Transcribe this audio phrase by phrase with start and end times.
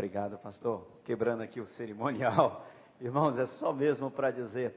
[0.00, 0.86] Obrigado, pastor.
[1.04, 2.64] Quebrando aqui o cerimonial.
[2.98, 4.74] Irmãos, é só mesmo para dizer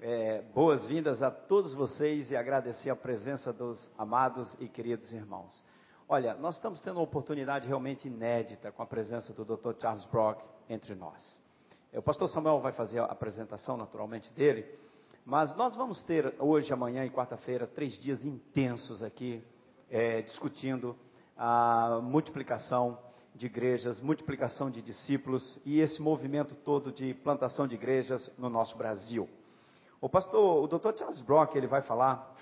[0.00, 5.60] é, boas-vindas a todos vocês e agradecer a presença dos amados e queridos irmãos.
[6.08, 9.72] Olha, nós estamos tendo uma oportunidade realmente inédita com a presença do Dr.
[9.80, 10.40] Charles Brock
[10.70, 11.42] entre nós.
[11.92, 14.64] É, o pastor Samuel vai fazer a apresentação naturalmente dele,
[15.26, 19.42] mas nós vamos ter hoje, amanhã e quarta-feira, três dias intensos aqui,
[19.90, 20.96] é, discutindo
[21.36, 22.96] a multiplicação
[23.34, 28.76] de igrejas, multiplicação de discípulos e esse movimento todo de plantação de igrejas no nosso
[28.76, 29.28] Brasil.
[30.00, 30.98] O pastor, o Dr.
[30.98, 32.36] Charles Brock, ele vai falar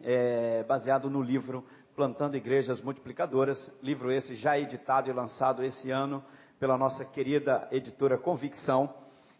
[0.00, 6.24] é, baseado no livro Plantando Igrejas Multiplicadoras, livro esse já editado e lançado esse ano
[6.58, 8.94] pela nossa querida editora Convicção.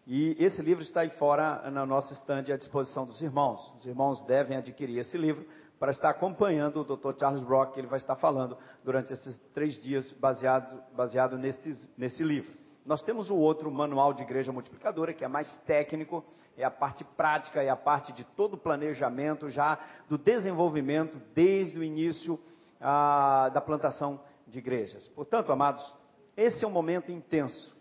[0.05, 3.73] E esse livro está aí fora na nossa estande à disposição dos irmãos.
[3.79, 5.45] Os irmãos devem adquirir esse livro
[5.83, 7.19] para estar acompanhando o Dr.
[7.19, 12.23] Charles Brock, que ele vai estar falando durante esses três dias, baseado, baseado nesse, nesse
[12.23, 12.53] livro.
[12.85, 16.23] Nós temos o outro manual de igreja multiplicadora, que é mais técnico,
[16.55, 21.77] é a parte prática, é a parte de todo o planejamento, já do desenvolvimento, desde
[21.77, 22.39] o início
[22.79, 25.09] ah, da plantação de igrejas.
[25.09, 25.93] Portanto, amados,
[26.37, 27.75] esse é um momento intenso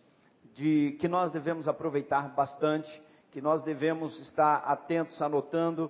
[0.53, 5.89] de que nós devemos aproveitar bastante, que nós devemos estar atentos, anotando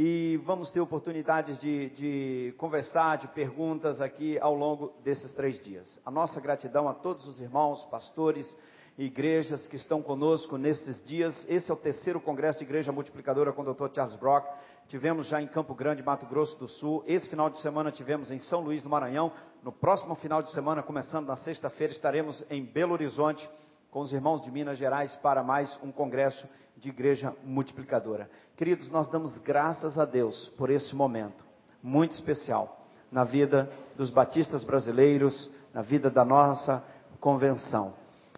[0.00, 6.00] e vamos ter oportunidades de, de, conversar, de perguntas aqui ao longo desses três dias.
[6.06, 8.56] A nossa gratidão a todos os irmãos, pastores
[8.96, 11.44] e igrejas que estão conosco nesses dias.
[11.50, 13.92] Esse é o terceiro congresso de igreja multiplicadora com o Dr.
[13.92, 14.46] Charles Brock.
[14.86, 17.02] Tivemos já em Campo Grande, Mato Grosso do Sul.
[17.04, 19.32] Esse final de semana tivemos em São Luís do Maranhão.
[19.64, 23.50] No próximo final de semana, começando na sexta-feira, estaremos em Belo Horizonte
[23.90, 26.46] com os irmãos de Minas Gerais para mais um congresso
[26.80, 28.30] de igreja multiplicadora.
[28.56, 31.44] Queridos, nós damos graças a Deus por esse momento
[31.82, 36.84] muito especial na vida dos batistas brasileiros, na vida da nossa
[37.20, 37.94] convenção.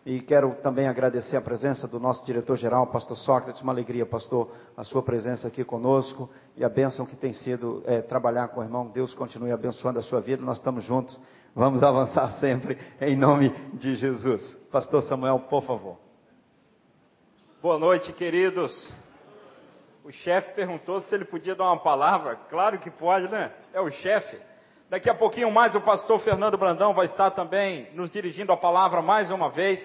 [0.07, 3.61] E quero também agradecer a presença do nosso diretor-geral, pastor Sócrates.
[3.61, 8.01] Uma alegria, pastor, a sua presença aqui conosco e a bênção que tem sido é,
[8.01, 8.89] trabalhar com o irmão.
[8.89, 10.43] Deus continue abençoando a sua vida.
[10.43, 11.21] Nós estamos juntos
[11.55, 14.55] Vamos avançar sempre em nome de Jesus.
[14.71, 16.10] Pastor Samuel, por favor.
[17.63, 18.91] Boa noite, queridos.
[20.03, 22.37] O chefe perguntou se ele podia dar uma palavra.
[22.49, 23.53] Claro que pode, né?
[23.75, 24.39] É o chefe.
[24.89, 29.03] Daqui a pouquinho mais o pastor Fernando Brandão vai estar também nos dirigindo a palavra
[29.03, 29.79] mais uma vez.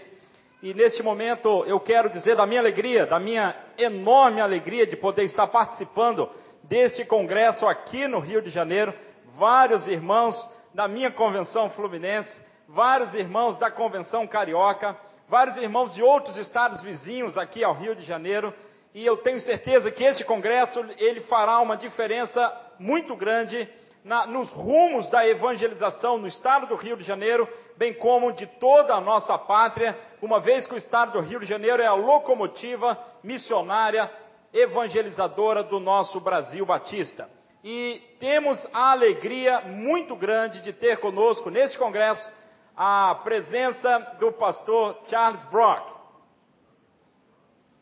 [0.63, 5.25] E neste momento eu quero dizer da minha alegria, da minha enorme alegria de poder
[5.25, 6.29] estar participando
[6.63, 8.93] deste congresso aqui no Rio de Janeiro.
[9.37, 10.37] Vários irmãos
[10.73, 14.97] da minha convenção fluminense, vários irmãos da convenção carioca,
[15.27, 18.53] vários irmãos de outros estados vizinhos aqui ao Rio de Janeiro,
[18.93, 23.67] e eu tenho certeza que esse congresso ele fará uma diferença muito grande
[24.03, 28.93] na, nos rumos da evangelização no estado do Rio de Janeiro, bem como de toda
[28.93, 32.97] a nossa pátria, uma vez que o estado do Rio de Janeiro é a locomotiva
[33.23, 34.09] missionária
[34.53, 37.29] evangelizadora do nosso Brasil Batista.
[37.63, 42.29] E temos a alegria muito grande de ter conosco neste congresso
[42.75, 45.95] a presença do pastor Charles Brock.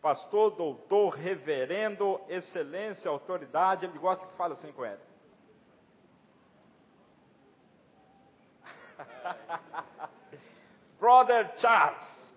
[0.01, 4.99] Pastor, doutor, reverendo, excelência, autoridade, ele gosta que fale assim com ele.
[10.99, 12.31] Brother Charles,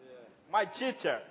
[0.49, 1.23] my teacher,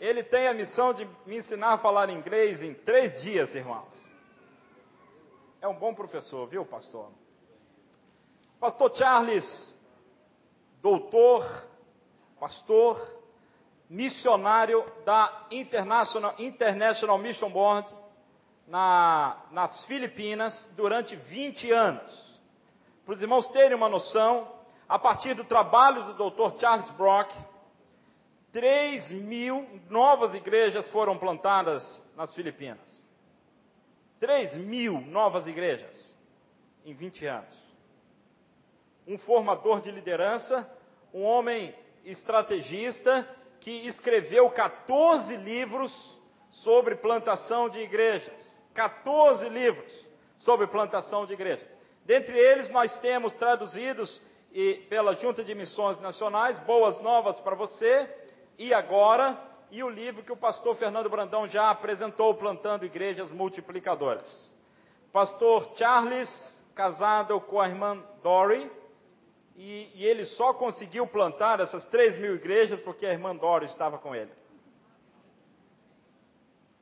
[0.00, 4.06] ele tem a missão de me ensinar a falar inglês em três dias, irmãos.
[5.60, 7.10] É um bom professor, viu, pastor?
[8.58, 9.75] Pastor Charles,
[10.86, 11.44] doutor,
[12.38, 12.96] pastor,
[13.90, 17.92] missionário da International, International Mission Board
[18.68, 22.40] na, nas Filipinas durante 20 anos.
[23.04, 24.48] Para os irmãos terem uma noção,
[24.88, 26.60] a partir do trabalho do Dr.
[26.60, 27.32] Charles Brock,
[28.52, 33.08] 3 mil novas igrejas foram plantadas nas Filipinas.
[34.20, 36.16] 3 mil novas igrejas
[36.84, 37.66] em 20 anos.
[39.04, 40.75] Um formador de liderança,
[41.16, 41.74] um homem
[42.04, 43.26] estrategista
[43.58, 46.20] que escreveu 14 livros
[46.50, 48.62] sobre plantação de igrejas.
[48.74, 51.74] 14 livros sobre plantação de igrejas.
[52.04, 54.20] Dentre eles, nós temos traduzidos
[54.52, 58.14] e, pela Junta de Missões Nacionais, Boas Novas para você,
[58.58, 59.40] e agora
[59.70, 64.54] e o livro que o pastor Fernando Brandão já apresentou, Plantando Igrejas Multiplicadoras.
[65.10, 68.70] Pastor Charles, casado com a irmã Dory,
[69.56, 73.98] e, e ele só conseguiu plantar essas três mil igrejas porque a irmã Dory estava
[73.98, 74.30] com ele.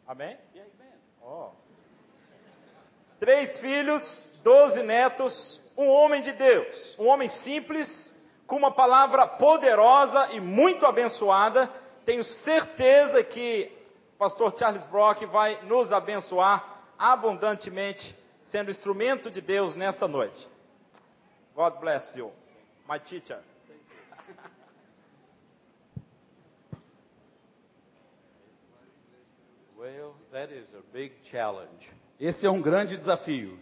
[0.06, 0.36] Amém?
[1.22, 1.50] Oh.
[3.18, 8.14] Três filhos, doze netos, um homem de Deus, um homem simples,
[8.46, 11.70] com uma palavra poderosa e muito abençoada.
[12.04, 13.72] Tenho certeza que
[14.14, 20.48] o pastor Charles Brock vai nos abençoar abundantemente, sendo instrumento de Deus nesta noite.
[21.54, 22.30] God bless you,
[22.88, 23.38] my teacher.
[29.78, 31.90] Well, that is a big challenge.
[32.18, 33.58] Esse é um grande desafio.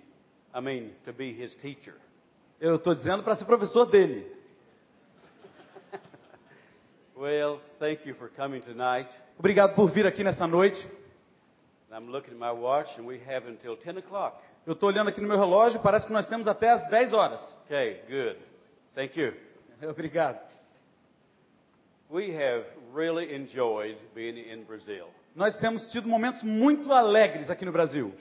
[0.54, 1.94] I mean, to be his teacher.
[2.60, 4.30] Eu estou dizendo para ser professor dele.
[7.14, 9.08] Well, thank you for coming tonight.
[9.38, 10.84] Obrigado por vir aqui nessa noite.
[11.92, 14.36] I'm looking at my watch, and we have until 10 o'clock.
[14.66, 17.58] Eu estou olhando aqui no meu relógio, parece que nós temos até as 10 horas.
[17.66, 18.38] Okay, good.
[18.94, 19.32] Thank you.
[19.82, 20.38] Obrigado.
[22.10, 25.06] We have really enjoyed being in Brazil.
[25.34, 28.12] Nós temos tido momentos muito alegres aqui no Brasil.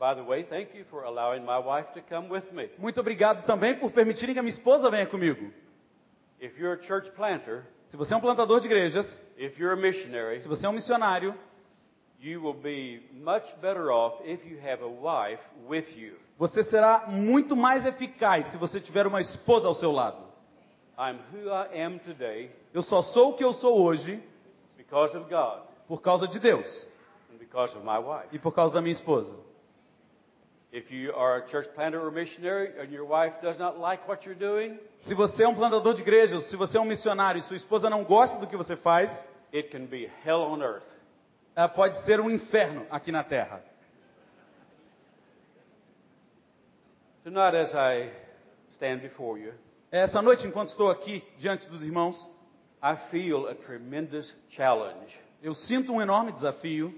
[0.00, 2.68] By the way, thank you for allowing my wife to come with me.
[2.78, 5.52] Muito obrigado também por permitirem que a minha esposa venha comigo.
[6.40, 9.76] If you're a church planter, Se você é um plantador de igrejas, if you're a
[9.76, 11.34] missionary, se você é um missionário,
[12.20, 16.16] you will be much better off if you have a wife with you.
[16.38, 20.28] Você será muito mais eficaz se você tiver uma esposa ao seu lado.
[20.96, 24.22] I'm who I am today Eu só sou o que eu sou hoje
[24.76, 26.86] because of God por causa de Deus
[27.32, 28.28] and because of my wife.
[28.32, 29.34] e por causa da minha esposa.
[35.00, 37.88] Se você é um plantador de igrejas, se você é um missionário e sua esposa
[37.88, 39.10] não gosta do que você faz,
[39.52, 40.86] it can be hell on earth.
[41.74, 43.62] pode ser um inferno aqui na terra.
[47.24, 48.10] Tonight, as I
[48.74, 49.52] stand before you,
[49.90, 52.28] Essa noite, enquanto estou aqui diante dos irmãos,
[52.82, 55.18] I feel a tremendous challenge.
[55.42, 56.92] eu sinto um enorme desafio.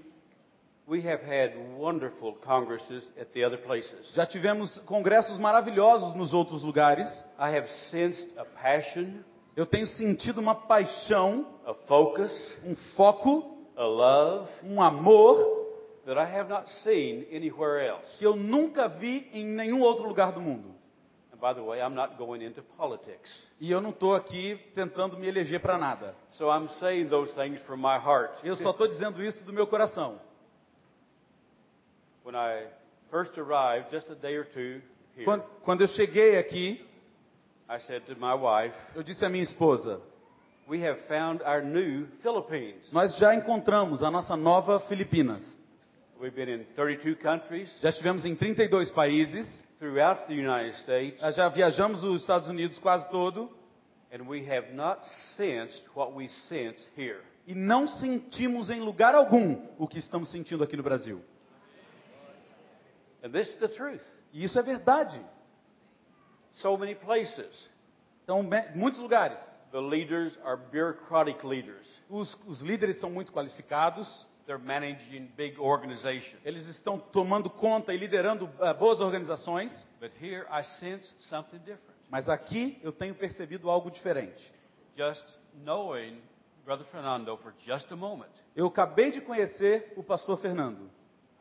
[0.87, 4.13] We have had wonderful congresses at the other places.
[4.13, 7.07] Já tivemos congressos maravilhosos nos outros lugares.
[7.39, 9.23] I have sensed a passion,
[9.55, 12.31] Eu tenho sentido uma paixão, a focus,
[12.65, 15.60] um foco, a love um amor
[16.05, 18.17] that I have not seen anywhere else.
[18.17, 20.73] que eu nunca vi em nenhum outro lugar do mundo.
[21.33, 23.31] And by the way, I'm not going into politics.
[23.59, 26.15] E eu não estou aqui tentando me eleger para nada.
[26.29, 28.33] So I'm saying those things from my heart.
[28.43, 30.19] Eu só estou dizendo isso do meu coração.
[32.23, 32.67] When I
[33.09, 34.81] first arrived, just a day or two
[35.15, 36.85] here, Quando, quando eu cheguei aqui,
[37.69, 40.01] I said to my wife, eu disse à minha esposa:
[40.67, 42.91] We have found our new Philippines.
[42.91, 45.57] Nós já encontramos a nossa nova Filipinas.
[47.81, 53.09] Já estivemos em 32 países, throughout the United States, já viajamos os Estados Unidos quase
[53.09, 53.49] todo
[54.13, 57.21] and we have not sensed what we sense here.
[57.47, 61.21] e não sentimos em lugar algum o que estamos sentindo aqui no Brasil.
[63.23, 64.03] And this is the truth.
[64.33, 65.19] E isso é verdade.
[66.53, 67.69] So many places,
[68.23, 68.43] Então,
[68.75, 69.39] muitos lugares,
[69.71, 71.87] the leaders are bureaucratic leaders.
[72.09, 76.39] os, os líderes são muito qualificados, They're managing big organizations.
[76.43, 81.95] eles estão tomando conta e liderando ah, boas organizações, But here I sense something different.
[82.09, 84.51] mas aqui eu tenho percebido algo diferente.
[84.97, 85.25] Just
[85.63, 86.21] knowing
[86.65, 90.89] Brother Fernando for just a moment, Eu acabei de conhecer o pastor Fernando.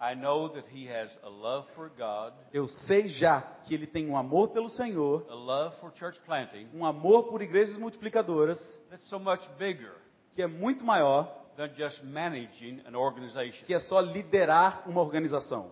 [0.02, 4.08] I know that he has a love for God, Eu sei já que ele tem
[4.08, 8.58] um amor pelo Senhor, a love for church planting um amor por igrejas multiplicadoras,
[8.88, 9.92] that's so much bigger
[10.32, 13.66] que é muito maior than just managing an organization.
[13.66, 15.70] que é só liderar uma organização.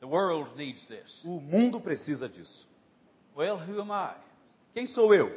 [0.00, 1.22] The world needs this.
[1.24, 2.68] O mundo precisa disso.
[3.34, 4.14] Well, who am I?
[4.74, 5.28] Quem sou eu?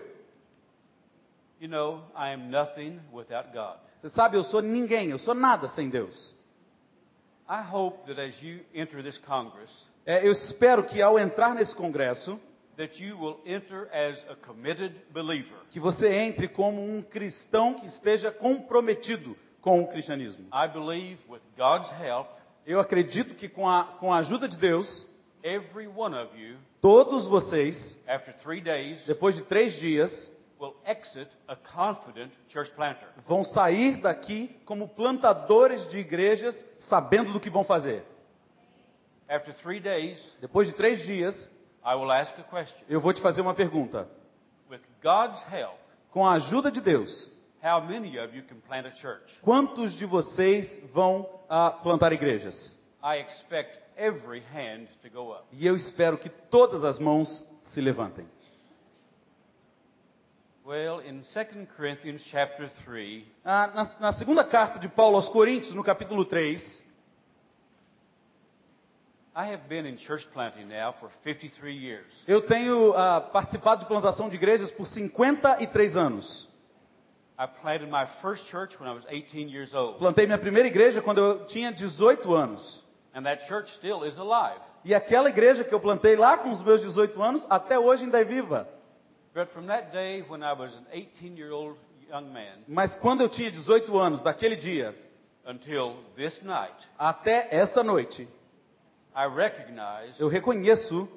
[1.61, 3.77] You know, I am nothing without God.
[3.99, 6.35] Você sabe, eu sou ninguém, eu sou nada sem Deus.
[7.49, 9.71] I hope that as you enter this Congress,
[10.05, 12.39] É, eu espero que ao entrar nesse congresso,
[12.77, 15.57] that you will enter as a committed believer.
[15.71, 20.47] que você entre como um cristão que esteja comprometido com o cristianismo.
[20.53, 22.27] I believe with God's help,
[22.65, 25.07] Eu acredito que com a, com a ajuda de Deus,
[25.43, 27.97] every one of you, todos vocês,
[29.07, 30.31] depois de três dias,
[33.25, 38.03] vão sair daqui como plantadores de igrejas, sabendo do que vão fazer.
[39.27, 41.49] After three days, Depois de três dias,
[41.85, 42.83] I will ask a question.
[42.89, 44.07] eu vou te fazer uma pergunta.
[44.69, 45.77] With God's help,
[46.11, 47.31] Com a ajuda de Deus,
[47.63, 49.39] how many of you can plant a church?
[49.41, 52.75] quantos de vocês vão ah, plantar igrejas?
[53.03, 55.45] I expect every hand to go up.
[55.51, 58.25] E eu espero que todas as mãos se levantem.
[60.65, 65.73] Well, in 2 Corinthians chapter 3, Ah, na, na segunda carta de Paulo aos Coríntios,
[65.73, 66.83] no capítulo 3,
[69.35, 72.23] I have been in church planting now for 53 years.
[72.27, 76.48] Eu tenho ah, participado de plantação de igrejas por 53 anos.
[79.97, 82.83] Plantei minha primeira igreja quando eu tinha 18 anos.
[83.13, 84.59] And that church still is alive.
[84.83, 88.19] E aquela igreja que eu plantei lá com os meus 18 anos, até hoje ainda
[88.19, 88.67] é viva.
[89.33, 91.77] But from that day when I was an 18 year old
[92.09, 94.95] young man Mas quando eu tinha 18 anos, daquele dia,
[95.45, 98.27] until this night, até esta noite,
[99.15, 101.07] I recognize eu reconheço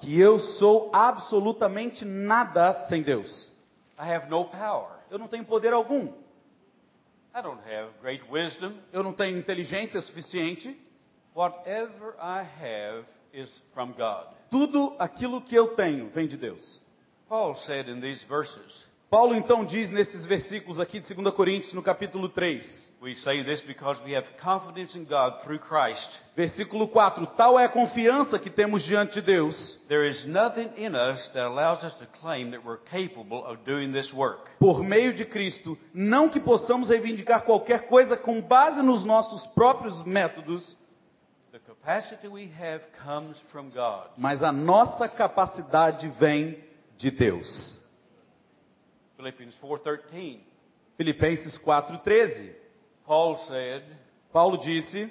[0.00, 3.50] que eu sou absolutamente nada sem Deus.
[3.98, 4.98] I have no power.
[5.10, 6.12] Eu não tenho poder algum.
[7.34, 8.74] I don't have great wisdom.
[8.92, 10.76] Eu não tenho inteligência suficiente.
[11.34, 14.26] Whatever I have is from God.
[14.50, 16.82] Tudo aquilo que eu tenho vem de Deus.
[17.28, 21.82] Paul said in these verses, Paulo então diz nesses versículos aqui de 2 Coríntios, no
[21.82, 26.18] capítulo 3, we say this because we have confidence in God through Christ.
[26.34, 30.94] versículo 4: Tal é a confiança que temos diante de Deus, There is nothing in
[30.94, 34.48] us that allows us to claim that we're capable of doing this work.
[34.58, 40.02] por meio de Cristo, não que possamos reivindicar qualquer coisa com base nos nossos próprios
[40.04, 40.74] métodos,
[41.52, 44.08] The capacity we have comes from God.
[44.16, 46.58] mas a nossa capacidade vem
[46.96, 47.81] de Deus.
[49.22, 50.40] Philippians 4:13.
[50.96, 52.54] Filipenses 4:13.
[53.06, 53.84] Paul said,
[54.32, 55.08] Paulo disse: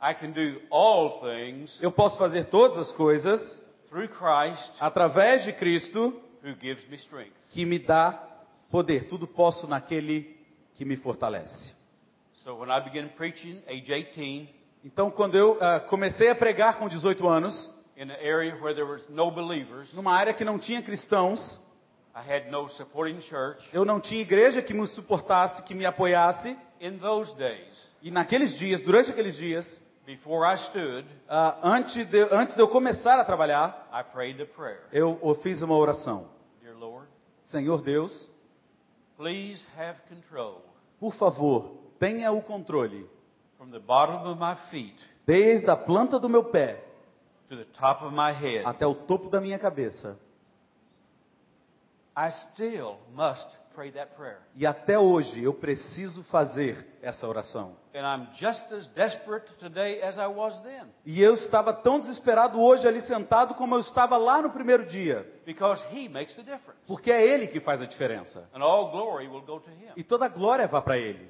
[0.00, 5.52] I can do all things Eu posso fazer todas as coisas through Christ através de
[5.52, 7.34] Cristo who gives me strength.
[7.50, 8.12] que me dá
[8.70, 9.04] poder.
[9.08, 10.36] Tudo posso naquele
[10.74, 11.72] que me fortalece.
[12.44, 14.48] So when I began preaching age 18
[14.84, 18.86] Então, quando eu ah, comecei a pregar com 18 anos, in an area where there
[18.86, 21.58] was no believers, numa área que não tinha cristãos,
[23.72, 28.58] eu não tinha igreja que me suportasse, que me apoiasse, In those days, e naqueles
[28.58, 33.24] dias, durante aqueles dias, before I stood, ah, antes, de, antes de eu começar a
[33.24, 34.82] trabalhar, I prayed a prayer.
[34.92, 36.28] eu, eu fiz uma oração.
[36.62, 37.08] Dear Lord,
[37.46, 38.28] Senhor Deus,
[39.16, 40.62] please have control
[41.00, 43.06] por favor, tenha o controle,
[43.58, 46.82] from the bottom of my feet desde a planta do meu pé
[47.48, 48.64] to the top of my head.
[48.66, 50.18] até o topo da minha cabeça.
[50.18, 50.22] I still must pray that
[51.94, 52.03] prayer.
[54.56, 57.76] E até hoje eu preciso fazer essa oração.
[57.94, 60.86] And I'm just as desperate today as I was then.
[61.04, 65.28] E eu estava tão desesperado hoje ali sentado como eu estava lá no primeiro dia,
[65.44, 66.80] Because He makes the difference.
[66.86, 68.48] porque é Ele que faz a diferença.
[68.54, 69.92] And all glory will go to Him.
[69.96, 71.28] E toda a glória vai para Ele.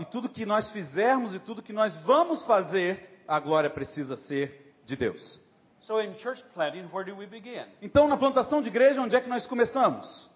[0.00, 4.74] E tudo que nós fizermos e tudo que nós vamos fazer, a glória precisa ser
[4.84, 5.40] de Deus.
[5.82, 7.64] So in church planting, where do we begin?
[7.80, 10.30] Então, na plantação de igreja, onde é que nós começamos?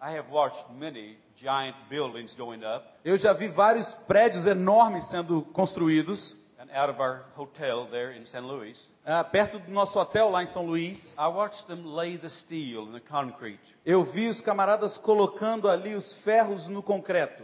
[0.00, 5.42] I have watched many giant buildings going up, Eu já vi vários prédios enormes sendo
[5.52, 8.40] construídos, and out of our hotel there in St.
[8.40, 11.12] Louis, ah, perto do nosso hotel lá em São Luís.
[11.18, 13.60] I watched them lay the steel the concrete.
[13.84, 17.42] Eu vi os camaradas colocando ali os ferros no concreto.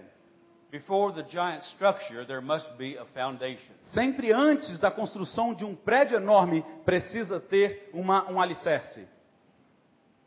[3.80, 9.08] Sempre antes da construção de um prédio enorme, precisa ter uma, um alicerce.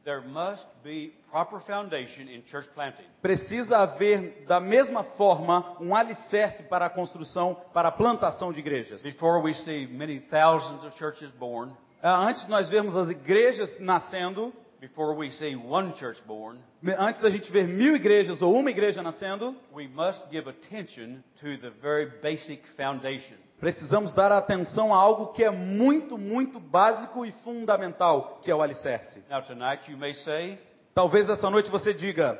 [0.03, 3.05] There must be proper foundation in church planting.
[3.21, 9.03] Precisa haver, da mesma forma, um alicerce para a construção, para a plantação de igrejas.
[9.03, 11.71] Before we see many thousands of churches born,
[12.01, 16.57] Ah, Antes de nós vermos as igrejas nascendo, before we see one church born,
[16.97, 21.55] antes da gente ver mil igrejas ou uma igreja nascendo, we must give attention to
[21.59, 23.35] the very basic foundation.
[23.59, 28.61] precisamos dar atenção a algo que é muito, muito básico e fundamental, que é o
[28.61, 29.23] alicerce.
[29.29, 30.59] Now, tonight you may say,
[30.95, 32.37] Talvez essa noite você diga,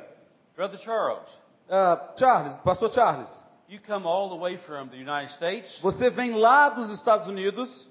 [0.56, 1.28] Brother Charles,
[1.70, 3.30] ah, Charles, Pastor Charles,
[3.68, 7.88] you come all the way from the United States você vem lá dos Estados Unidos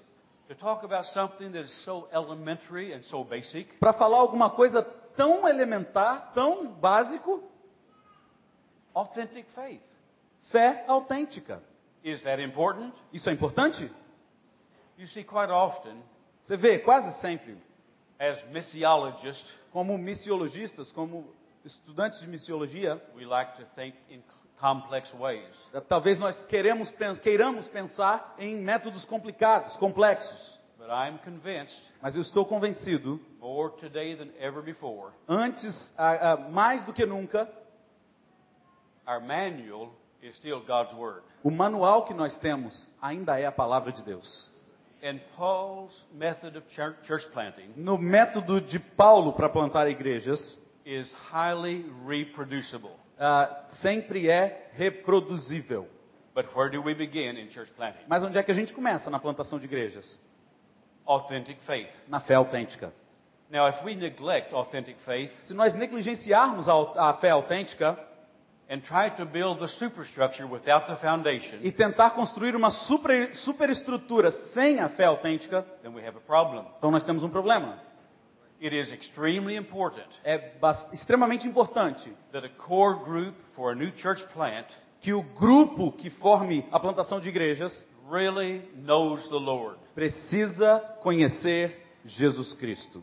[0.48, 3.78] to talk about something that is so elementary and so basic.
[3.78, 4.82] para falar alguma coisa
[5.16, 7.42] tão elementar, tão básico,
[8.94, 9.82] Authentic faith.
[10.50, 11.62] fé autêntica.
[12.04, 12.92] Is that important?
[13.12, 13.90] Isso é importante?
[14.98, 15.96] You see, quite often,
[16.42, 17.56] Você vê, quase sempre,
[18.18, 21.24] as missiologists, como missiologistas, como
[21.64, 24.20] estudantes de missiologia, we like to think in
[24.62, 25.44] complex ways.
[25.88, 26.88] talvez nós queremos,
[27.20, 30.60] queiramos pensar em métodos complicados, complexos.
[30.78, 36.36] But I'm convinced, Mas eu estou convencido, more today than ever before, antes, ah, ah,
[36.50, 37.48] mais do que nunca,
[39.06, 39.92] our manual
[40.22, 41.22] is still God's Word.
[41.42, 44.48] o manual que nós temos ainda é a palavra de Deus.
[45.04, 51.12] And Paul's method of church church planting No método de Paulo para plantar igrejas, is
[51.32, 53.01] highly reproducible.
[53.18, 55.88] Ah, sempre é reproduzível.
[56.34, 58.04] But where do we begin in church planting?
[58.08, 60.18] Mas onde é que a gente começa na plantação de igrejas?
[61.04, 61.90] Authentic faith.
[62.08, 62.92] Na fé autêntica.
[63.50, 67.98] Now, if we neglect authentic faith Se nós negligenciarmos a, a fé autêntica
[68.70, 74.30] and try to build the superstructure without the foundation, e tentar construir uma super, superestrutura
[74.54, 76.64] sem a fé autêntica, then we have a problem.
[76.78, 77.78] então nós temos um problema.
[78.62, 80.52] It is extremely important É
[80.92, 84.66] extremamente importante that a core group for a new church plant
[85.00, 89.78] que o grupo que forme a plantação de igrejas really knows the Lord.
[89.96, 93.02] precisa conhecer Jesus Cristo.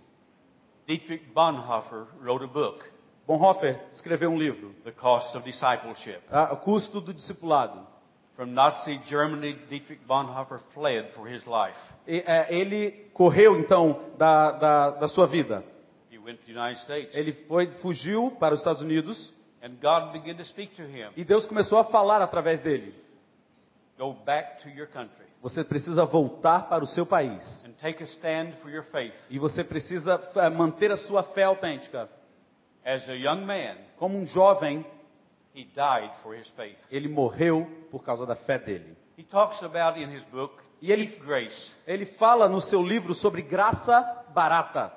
[0.88, 2.82] Dietrich Bonhoeffer wrote a book,
[3.28, 6.22] Bonhoeffer escreveu um livro, The Cost of Discipleship.
[6.52, 7.86] O Custo do Discipulado.
[8.40, 11.76] From Nazi Germany, Dietrich Bonhoeffer fled for his life.
[12.08, 15.62] E, é, ele correu então da, da, da sua vida.
[16.10, 20.14] He went to the United States, Ele foi, fugiu para os Estados Unidos and God
[20.14, 21.10] began to speak to him.
[21.18, 22.96] e Deus começou a falar através dele.
[23.98, 27.44] Go back to your country Você precisa voltar para o seu país.
[27.66, 29.16] and take a stand for your faith.
[29.30, 32.08] E você precisa eh, manter a sua fé autêntica.
[32.86, 34.86] As a young man, Como um jovem,
[35.56, 36.78] he died for his faith.
[36.92, 38.96] ele morreu por causa da fé dele.
[39.18, 41.72] He talks about in his book E ele- cheap grace.
[41.86, 44.02] Ele fala no seu livro sobre graça
[44.34, 44.94] barata.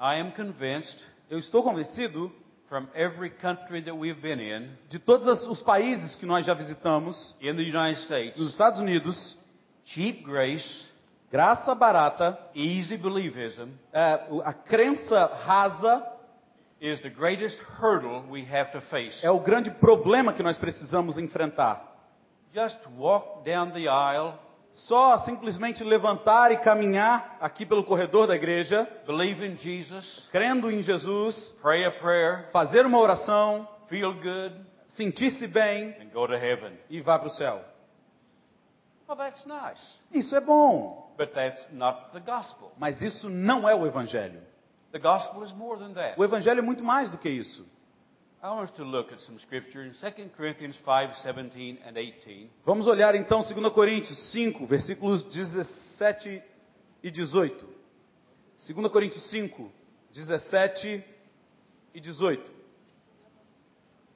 [0.00, 0.98] I am convinced
[1.30, 2.32] Eu estou convencido
[2.68, 7.34] from every country that we've been in, de todos os países que nós já visitamos,
[7.40, 9.36] in the United States, nos Estados Unidos,
[9.84, 10.86] cheap grace,
[11.30, 16.04] graça barata, easy believism é, a crença rasa
[19.22, 21.86] é o grande problema que nós precisamos enfrentar.
[22.54, 24.34] Just walk down the aisle,
[24.72, 30.80] Só simplesmente levantar e caminhar aqui pelo corredor da igreja, believe in Jesus, crendo em
[30.80, 34.54] Jesus, pray a prayer, fazer uma oração, feel good,
[34.88, 36.78] sentir-se bem and go to heaven.
[36.88, 37.64] e vá para o céu.
[39.08, 42.70] Well, that's nice, Isso é bom, but that's not the gospel.
[42.78, 44.40] mas isso não é o evangelho.
[44.92, 46.18] The gospel is more than that.
[46.18, 47.64] O evangelho é muito mais do que isso.
[48.42, 52.50] I want us to look at some scripture in 2 Corinthians 5, 17 and 18.
[52.64, 56.42] Vamos olhar então 2 Coríntios 5, versículos 17
[57.02, 57.66] e 18.
[58.66, 59.70] 2 Coríntios 5,
[60.12, 61.04] 17
[61.94, 62.42] e 18.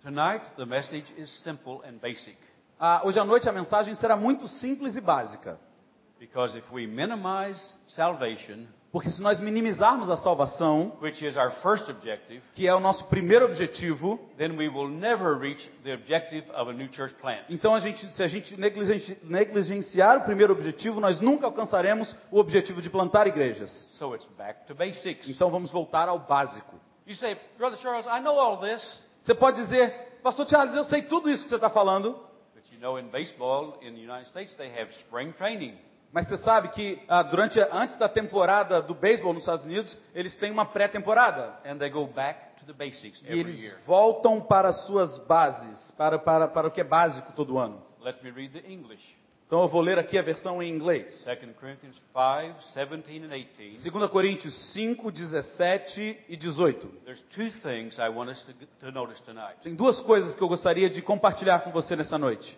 [0.02, 2.36] Tonight, the message is simple and basic.
[2.80, 5.58] Ah, hoje à noite a mensagem será muito simples e básica.
[6.18, 11.88] Because if we minimize salvation, Porque se nós minimizarmos a salvação, which is our first
[11.90, 16.70] objective, que é o nosso primeiro objetivo, then we will never reach the objective of
[16.70, 17.42] a new church plant.
[17.50, 22.38] então a gente, se a gente negligenci- negligenciar o primeiro objetivo, nós nunca alcançaremos o
[22.38, 23.68] objetivo de plantar igrejas.
[23.98, 25.28] So it's back to basics.
[25.28, 26.78] Então vamos voltar ao básico.
[27.04, 29.02] You say, Brother Charles, I know all this.
[29.22, 32.12] Você pode dizer, Pastor Charles, eu sei tudo isso que você está falando,
[32.54, 35.76] But you know, in baseball in the United States, they have spring training.
[36.14, 40.36] Mas você sabe que ah, durante antes da temporada do beisebol nos Estados Unidos, eles
[40.36, 43.76] têm uma pré-temporada And they go back to the basics e eles year.
[43.84, 47.82] voltam para as suas bases, para, para, para o que é básico todo ano.
[48.00, 49.02] Let me read the English.
[49.44, 51.24] Então eu vou ler aqui a versão em inglês.
[51.24, 53.90] 2 Corinthians 5, 17 and 18.
[53.90, 56.86] 2 Coríntios 5, 17 e 18.
[57.04, 59.56] There's two things I want us to, to notice tonight.
[59.64, 62.56] Tem duas coisas que eu gostaria de compartilhar com você nessa noite.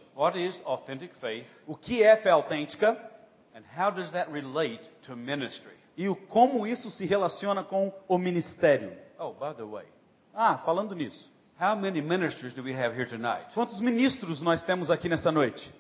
[1.66, 3.15] O que é fé autêntica
[3.56, 5.72] and how does that relate to ministry?
[5.96, 8.92] e como isso se relaciona com o ministério.
[9.18, 9.86] Oh, by the way,
[10.34, 11.30] Ah, falando nisso.
[11.58, 13.46] how many ministers do we have here tonight?
[13.54, 15.72] Quantos ministros nós temos aqui nessa noite?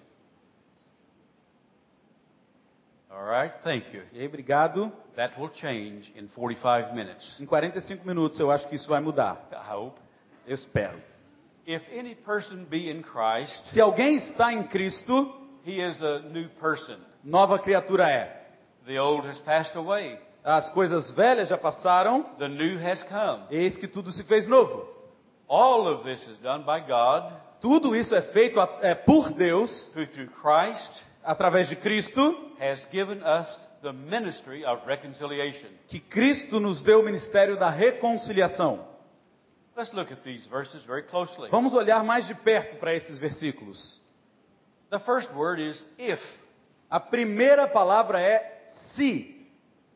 [3.10, 4.02] All right, thank you.
[4.12, 4.92] E aí, obrigado.
[5.16, 7.38] That will change in 45 minutes.
[7.40, 9.48] Em 45 minutos eu acho que isso vai mudar.
[9.52, 9.98] I hope.
[10.46, 10.98] Eu espero.
[11.66, 15.34] If any person be in Christ, Se alguém está em Cristo,
[15.64, 16.98] he is a new person.
[17.26, 18.46] Nova criatura é.
[18.86, 23.44] The old has passed away, As coisas velhas já passaram, the new has come.
[23.50, 24.88] eis que tudo se fez novo.
[25.48, 30.06] All of this is done by God, Tudo isso é feito é, por Deus, who
[30.06, 33.48] through Christ através de Cristo, has given us
[33.82, 35.68] the ministry of reconciliation.
[35.88, 38.86] que Cristo nos deu o ministério da reconciliação.
[39.76, 41.50] Let's look at these verses very closely.
[41.50, 44.00] Vamos olhar mais de perto para esses versículos.
[44.90, 46.20] The first word is if.
[46.90, 49.34] A primeira palavra é se.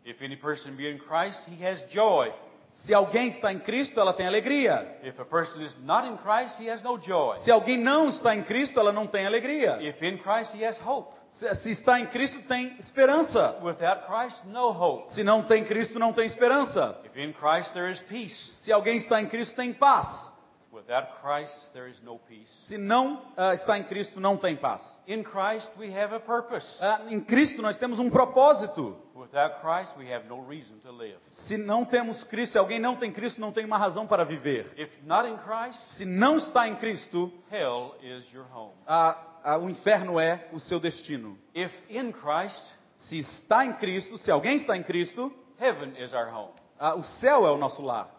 [0.04, 2.32] If any person be in Christ, he has joy.
[2.70, 4.98] Se alguém está em Cristo, ela tem alegria.
[5.02, 7.38] If a person is not in Christ, he has no joy.
[7.38, 9.78] Se alguém não está em Cristo, ela não tem alegria.
[9.82, 11.14] If in Christ, he has hope.
[11.32, 13.58] Se, se está em Cristo, tem esperança.
[13.62, 15.10] Without Christ, no hope.
[15.10, 16.98] Se não tem Cristo, não tem esperança.
[17.04, 18.52] If in Christ, there is peace.
[18.62, 20.32] Se alguém está em Cristo, tem paz.
[20.72, 22.50] Without Without Christ, there is no peace.
[22.66, 24.82] Se não ah, está em Cristo, não tem paz.
[25.06, 26.66] In Christ, we have a purpose.
[26.80, 28.96] Ah, em Cristo nós temos um propósito.
[29.14, 31.18] Without Christ, we have no reason to live.
[31.28, 34.72] Se não temos Cristo, se alguém não tem Cristo, não tem uma razão para viver.
[34.76, 38.74] If not in Christ, Se não está em Cristo, hell is your home.
[38.86, 41.38] ah, o inferno é o seu destino.
[41.54, 42.62] If in Christ,
[42.96, 46.52] Se está em Cristo, se alguém está em Cristo, heaven is our home.
[46.98, 48.10] o céu é o nosso lar.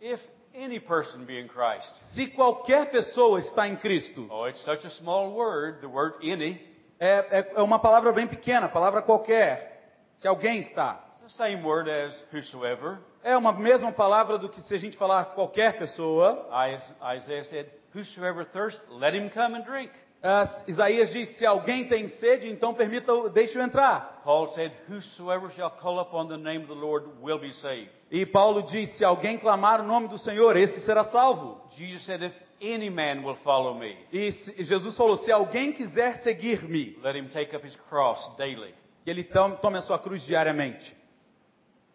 [0.00, 0.20] If
[0.54, 4.90] any person be in Christ, Se qualquer pessoa está em Cristo, oh, it's such a
[4.90, 6.60] small word, the word any.
[7.00, 9.70] é, é- é uma palavra bem pequena, palavra qualquer.
[10.18, 12.98] Se alguém está, It's the same word as whosoever.
[13.24, 16.46] é uma mesma palavra do que se a gente falar qualquer pessoa.
[16.74, 19.90] Is- Isaiah said, Whosoever thirst, let him come and drink.
[20.24, 24.20] Ah, Isaías diz: se alguém tem sede, então permita, deixe-o entrar.
[24.24, 27.90] Paul said, Whosoever shall call upon the name of the Lord will be saved.
[28.10, 31.60] E Paulo diz: se alguém clamar o nome do Senhor, esse será salvo.
[31.76, 34.30] Jesus said, If any man will follow me, E
[34.64, 38.72] Jesus falou: se alguém quiser seguir-me, let him take up his cross daily.
[39.04, 40.94] que ele tom- tome a sua cruz diariamente.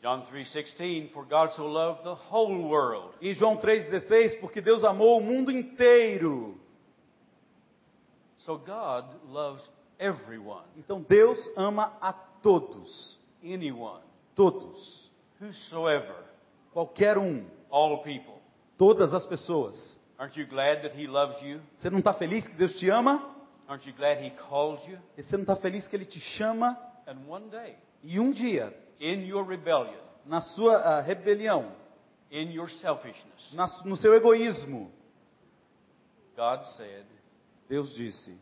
[0.03, 5.17] John 3:16 For God so loved the whole world E João 3,16, porque Deus amou
[5.17, 6.59] o mundo inteiro.
[8.47, 9.62] So God loves
[9.99, 13.19] everyone, Então Deus ama a todos.
[13.43, 14.01] anyone,
[14.36, 15.12] Todos.
[15.41, 16.15] whosoever,
[16.71, 17.45] Qualquer um.
[17.69, 18.36] all people.
[18.77, 19.99] Todas as pessoas.
[20.17, 21.60] Aren't you glad that He loves you?
[21.75, 23.21] Você não está feliz que Deus te ama?
[23.67, 24.97] Aren't you glad He calls you?
[25.17, 26.77] E você não está feliz que Ele te chama?
[27.05, 31.69] And one day, E um dia, in your rebellion, na sua ah, rebelião,
[32.31, 34.89] in your selfishness, na no seu egoísmo,
[36.38, 37.05] God said,
[37.67, 38.38] Deus disse.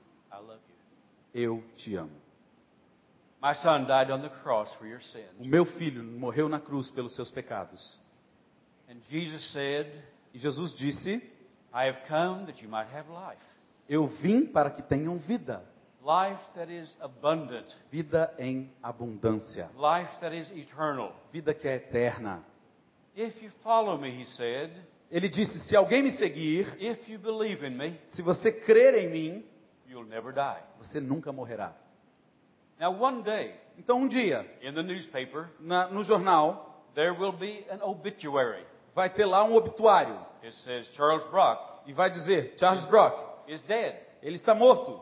[1.34, 2.26] Eu te amo.
[3.42, 5.02] My son died on the cross for your
[5.40, 8.00] O meu filho morreu na cruz pelos seus pecados.
[8.90, 9.88] And Jesus said,
[10.34, 11.22] E Jesus disse:
[11.74, 13.42] I have come that you might have life.
[13.88, 15.62] Eu vim para que tenham vida.
[16.02, 17.68] Life that is abundant.
[17.92, 19.70] Vida em abundância.
[19.76, 21.14] Life that is eternal.
[21.32, 22.44] Vida que é eterna.
[23.16, 24.72] If you follow me, he said,
[25.16, 29.10] Ele disse: Se alguém me seguir, if you believe in me, se você crer em
[29.10, 29.46] mim,
[29.88, 30.62] you'll never die.
[30.78, 31.74] você nunca morrerá.
[32.78, 37.66] Now, one day, Então, um dia, in the newspaper, na- no jornal, there will be
[37.72, 38.66] an obituary.
[38.94, 40.20] vai ter lá um obituário.
[40.44, 43.16] It says Charles Brock E vai dizer: Charles Brock,
[43.48, 43.96] is dead.
[44.22, 45.00] ele está morto.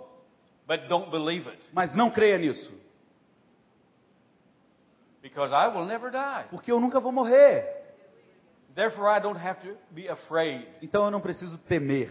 [0.68, 2.72] But don't believe it, Mas não creia nisso.
[5.24, 6.44] because I will never die.
[6.52, 7.83] Porque eu nunca vou morrer.
[8.76, 10.68] Therefore, I don't have to be afraid.
[10.82, 12.10] Então eu não preciso temer.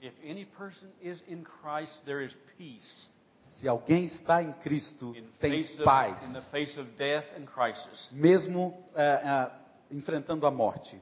[0.00, 3.10] If any person is in Christ, there is peace
[3.58, 6.24] Se alguém está em Cristo, in, tem face of, paz.
[6.28, 8.10] in the face of death and crisis.
[8.12, 9.50] Mesmo eh, eh,
[9.90, 11.00] enfrentando a morte.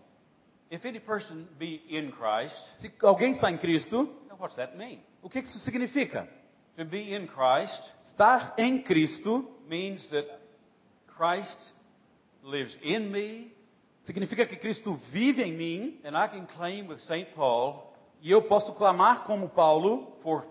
[0.71, 5.01] If any person be in Christ, Se alguém está em Cristo, what's that mean?
[5.23, 6.29] o que isso significa?
[6.77, 10.27] To be in Christ Estar em Cristo means that
[11.17, 11.75] Christ
[12.43, 13.52] lives in me,
[14.03, 17.27] significa que Cristo vive em mim and I can claim with St.
[17.35, 20.45] Paul, e eu posso clamar como Paulo for,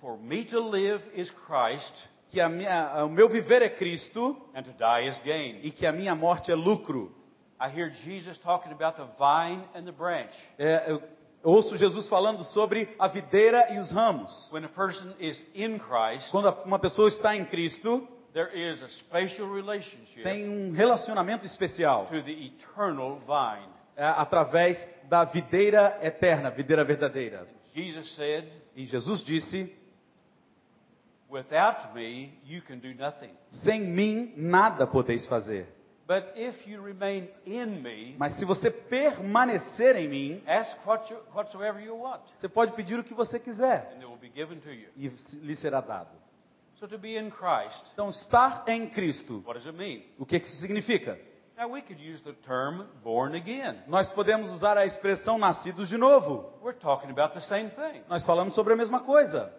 [0.00, 4.62] for me to live is Christ, que a minha, o meu viver é Cristo and
[4.62, 5.60] to die is gain.
[5.62, 7.14] e que a minha morte é lucro.
[7.60, 10.34] I hear Jesus talking about the vine and the branch.
[10.58, 11.00] É, eu
[11.44, 14.50] ouço Jesus falando sobre a videira e os ramos.
[14.52, 18.88] When a person is in Christ, Quando uma pessoa está em Cristo, there is a
[18.88, 23.68] special relationship tem um relacionamento especial to the eternal vine.
[23.96, 27.46] é, através da videira eterna, videira verdadeira.
[27.74, 29.70] Jesus said, E Jesus disse:
[31.28, 33.30] Without me, you can do nothing.
[33.62, 35.66] Sem mim nada podeis fazer.
[36.06, 41.18] But if you remain in me, Mas se você permanecer em mim, ask what you,
[41.34, 44.58] whatsoever you want, você pode pedir o que você quiser and it will be given
[44.60, 44.88] to you.
[44.96, 46.10] e lhe será dado.
[46.82, 50.02] So to be in Christ, Então, estar em Cristo, what does it mean?
[50.18, 51.16] o que isso significa?
[51.56, 53.80] Now we could use the term born again.
[53.86, 56.44] Nós podemos usar a expressão nascidos de novo.
[56.60, 58.02] We're talking about the same thing.
[58.08, 59.54] Nós falamos sobre a mesma coisa.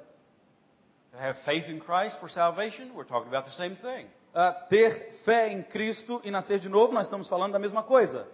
[1.13, 4.09] To have faith in Christ for salvation, we're talking about the same thing.
[4.35, 8.27] Ah, ter fé em Cristo e nascer de novo, nós estamos falando da mesma coisa.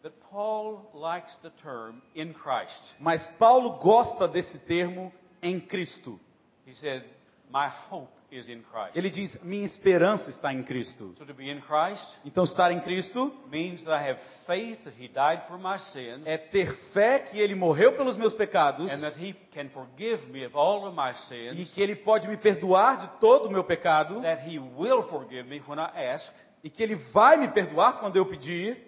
[0.00, 2.94] But Paul likes the term in Christ.
[3.00, 6.20] Mas Paulo gosta desse termo em Cristo.
[6.64, 7.02] He said,
[7.50, 8.94] My hope is in Christ.
[8.94, 11.14] Ele diz: Minha esperança está em Cristo.
[11.18, 14.94] So to be in Christ Então, estar em Cristo means that I have faith that
[15.02, 19.00] He died for my sins é ter fé que Ele morreu pelos meus pecados and
[19.00, 21.14] that He can forgive me of all of my e
[21.54, 25.48] sins, que Ele pode me perdoar de todo o meu pecado that He will forgive
[25.48, 26.30] me when I ask.
[26.62, 28.86] e que Ele vai me perdoar quando eu pedir.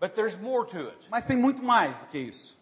[0.00, 0.98] But there's more to it.
[1.10, 2.56] Mas tem muito mais do que isso.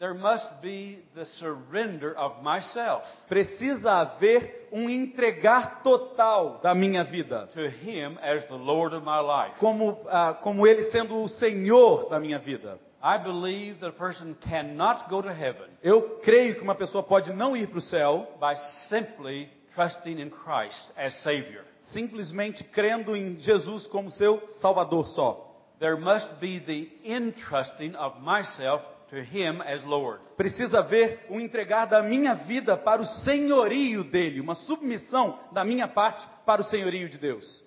[0.00, 7.48] There must be the surrender of myself Precisa haver um entregar total da minha vida,
[7.52, 9.54] to Him as the Lord of my life.
[9.60, 12.78] como, ah, como Ele sendo o Senhor da minha vida.
[13.02, 17.32] I believe that a person cannot go to heaven Eu creio que uma pessoa pode
[17.32, 18.54] não ir para o céu by
[18.88, 21.62] simply trusting in Christ as Savior.
[21.80, 25.46] simplesmente crendo em Jesus como seu Salvador só.
[25.78, 30.20] There must be the entrusting of myself to Him as Lord.
[30.36, 35.86] Precisa haver um entregar da minha vida para o senhorio dele, uma submissão da minha
[35.86, 37.62] parte para o senhorio de Deus.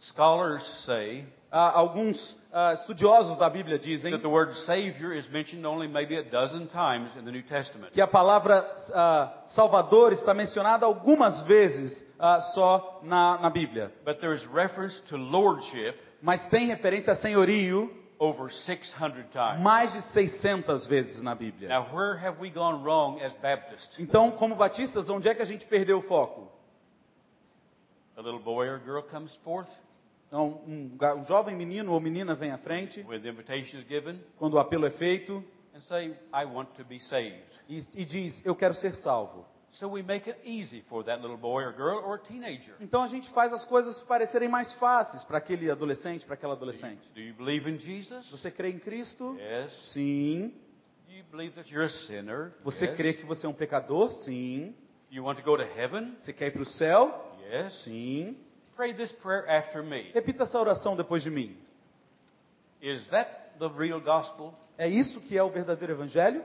[0.00, 5.66] Scholars say Ah, alguns ah, estudiosos da Bíblia dizem that the word Savior is mentioned
[5.66, 7.92] only maybe a dozen times in the New Testament.
[7.92, 12.06] que a palavra ah, Salvador está mencionada algumas vezes
[12.54, 17.92] só na, na Bíblia, But there is reference to lordship mas tem referência a senhorio
[18.22, 19.60] over 600 times.
[19.60, 21.68] mais de 600 vezes na Bíblia.
[21.68, 23.98] Now, where have we gone wrong as Baptists?
[23.98, 26.48] Então, como batistas, onde é que a gente perdeu o foco?
[28.16, 29.68] A little boy or girl comes forth
[30.28, 34.20] Então, um, um jovem menino ou menina vem à frente, when the invitation is given
[34.38, 37.42] quando o apelo é feito, and say, I want to be saved.
[37.68, 39.44] e, e diz: Eu quero ser salvo.
[39.72, 42.74] So we make it easy for that little boy or girl or teenager.
[42.78, 47.00] Então a gente faz as coisas parecerem mais fáceis para aquele adolescente, para aquela adolescente.
[47.14, 48.30] Do you believe in Jesus?
[48.30, 49.34] Você crê em Cristo?
[49.38, 49.72] Yes.
[49.92, 50.52] Sim.
[51.06, 52.52] Do you believe that you're a sinner?
[52.62, 52.96] Você yes.
[52.96, 54.12] crê que você é um pecador?
[54.12, 54.74] Sim.
[55.10, 56.16] You want to go to heaven?
[56.20, 57.34] Você quer ir para o céu?
[57.50, 57.72] Yes.
[57.82, 58.36] Sim.
[58.76, 60.10] Pray this prayer after me.
[60.12, 61.56] Repita essa oração depois de mim.
[62.82, 64.52] Is that the real gospel?
[64.76, 66.44] É isso que é o verdadeiro evangelho?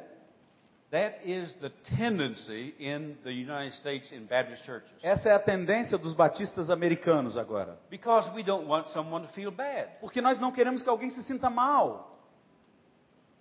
[0.90, 4.90] That is the tendency in the United States in Baptist churches.
[5.04, 7.78] Essa é a tendência dos batistas americanos agora.
[7.90, 9.90] Because we don't want someone to feel bad.
[10.00, 12.18] Porque nós não queremos que alguém se sinta mal.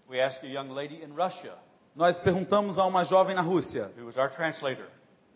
[0.09, 1.55] We asked a young lady in Russia,
[1.97, 4.87] Nós perguntamos a uma jovem na Rússia, who was our translator.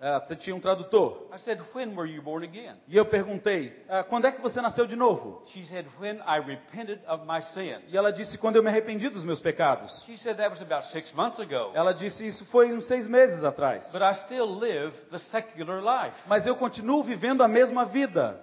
[0.01, 2.75] Ela tinha um tradutor, I said, When were you born again?
[2.89, 5.43] e eu perguntei: "Ah, quando é que você nasceu de novo?
[5.49, 7.93] She said, When I repented of my sins.
[7.93, 10.03] E ela disse: quando eu me arrependi dos meus pecados.
[10.07, 11.73] She said that was about six months ago.
[11.75, 13.93] Ela disse: isso foi uns seis meses atrás.
[13.93, 16.17] But I still live the secular life.
[16.27, 18.41] Mas eu continuo vivendo a mesma vida.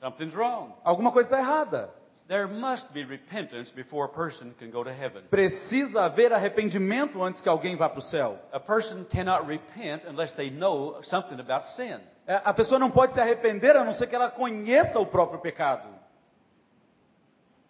[0.00, 0.74] Something's wrong.
[0.84, 1.90] Alguma coisa está errada.
[2.28, 5.22] There must be repentance before a person can go to heaven.
[5.30, 8.38] Precisa haver arrependimento antes que alguém vá para o céu.
[8.52, 11.98] A person cannot repent unless they know something about sin.
[12.26, 15.88] A pessoa não pode se arrepender a não ser que ela conheça o próprio pecado.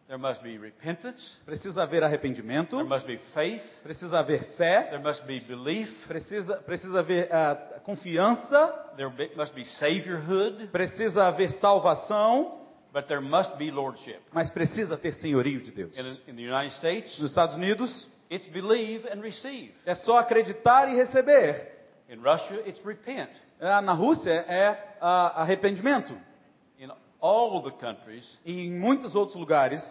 [0.09, 1.37] There must be repentance.
[1.45, 2.77] Precisa haver arrependimento.
[2.79, 3.63] There must be faith.
[3.85, 4.89] Precisa haver fé.
[4.91, 5.91] There must be belief.
[6.09, 8.73] Precisa, precisa haver ah, confiança.
[8.97, 10.71] There must be saviorhood.
[10.73, 12.58] Precisa haver salvação.
[12.93, 14.21] But there must be lordship.
[14.33, 15.97] Mas precisa ter senhorio de Deus.
[15.97, 19.73] In, in the United States, Nos Estados Unidos, it's believe and receive.
[19.85, 21.77] é só acreditar e receber.
[22.09, 23.31] In Russia, it's repent.
[23.61, 26.15] Ah, Na Rússia é ah, arrependimento.
[26.79, 26.89] In
[27.21, 29.83] all the countries, E em muitos outros lugares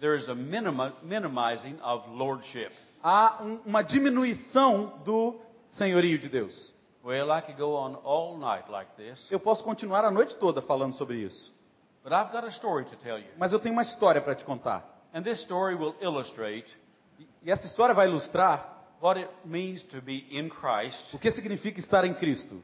[0.00, 2.70] there is a minima, minimizing of lordship.
[3.02, 6.72] há um- uma diminuição do senhorio de Deus.
[7.04, 10.60] Well, I could go on all night like this, Eu posso continuar a noite toda
[10.62, 11.50] falando sobre isso.
[12.02, 13.26] But I've got a story to tell you.
[13.38, 14.84] Mas eu tenho uma história para te contar.
[15.12, 16.66] And this story will illustrate
[17.42, 21.78] E essa história vai ilustrar what it means to be in Christ o que significa
[21.80, 22.62] estar em Cristo.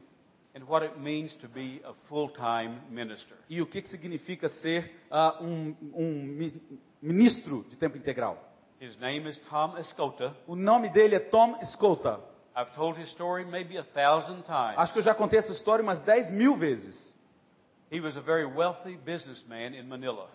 [0.55, 3.35] and what it means to be a full-time minister.
[3.49, 8.37] E o que que significa ser ah, um, um mi- ministro de tempo integral.
[8.79, 10.35] His name is Tom Escota.
[10.47, 12.19] O nome dele é Tom Escota.
[12.55, 14.77] I've told his story maybe a thousand times.
[14.77, 17.15] Acho que eu já contei essa história umas 10 mil vezes.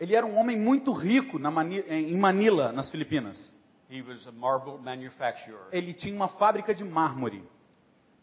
[0.00, 3.54] Ele era um homem muito rico Mani- em Manila, nas Filipinas.
[3.90, 5.66] He was a marble manufacturer.
[5.70, 7.44] Ele tinha uma fábrica de mármore.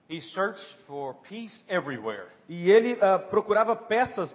[0.10, 2.26] He searched for peace everywhere.
[2.48, 4.34] E ele ah, procurava peças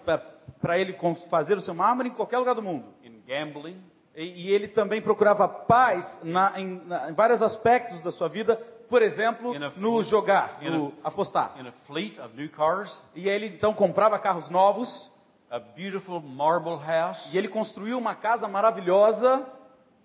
[0.60, 0.96] para ele
[1.28, 2.86] fazer o seu mármore em qualquer lugar do mundo.
[3.02, 3.82] in gambling,
[4.16, 8.56] E, e ele também procurava paz na- em, na- em vários aspectos da sua vida.
[8.88, 11.54] Por exemplo, In a no jogar, no apostar.
[11.58, 15.10] in a fleet of new cars, E ele então comprava carros novos.
[15.50, 19.46] a beautiful marble house, E ele construiu uma casa maravilhosa.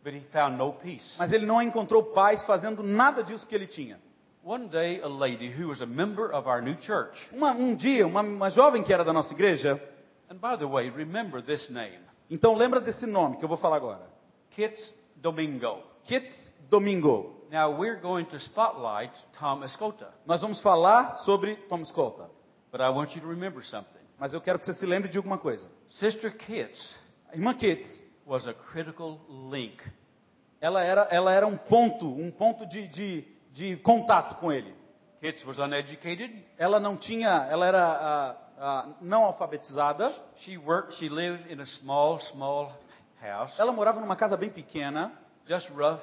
[0.03, 1.15] but he found no peace.
[1.17, 3.99] Mas ele não encontrou paz fazendo nada disso que ele tinha.
[4.43, 8.07] One day, a lady who was a member of our new church, Uma- um dia,
[8.07, 9.79] uma, uma jovem que era da nossa igreja.
[10.31, 13.75] and by the way, remember this name, Então lembra desse nome que eu vou falar
[13.75, 14.07] agora.
[14.51, 15.83] Kits Domingo.
[16.05, 17.35] Kits Domingo.
[17.51, 22.29] Now, we're going to spotlight Tom Escota, Nós vamos falar sobre Tom Escolta.
[22.71, 23.99] but I want you to remember something.
[24.19, 25.67] Mas eu quero que você se lembre de alguma coisa.
[25.89, 26.95] Sister Kits
[27.31, 29.81] A irmã Kits was a critical link
[30.61, 34.73] ela era, ela era um ponto, um ponto de, de, de contato com ele.
[35.21, 36.45] Kitts was uneducated.
[36.57, 40.13] Ela não tinha, ela era ah, ah, não alfabetizada.
[40.37, 42.73] She worked, she lived in a small, small
[43.21, 43.57] house.
[43.57, 45.11] Ela morava numa casa bem pequena
[45.47, 46.01] Just rough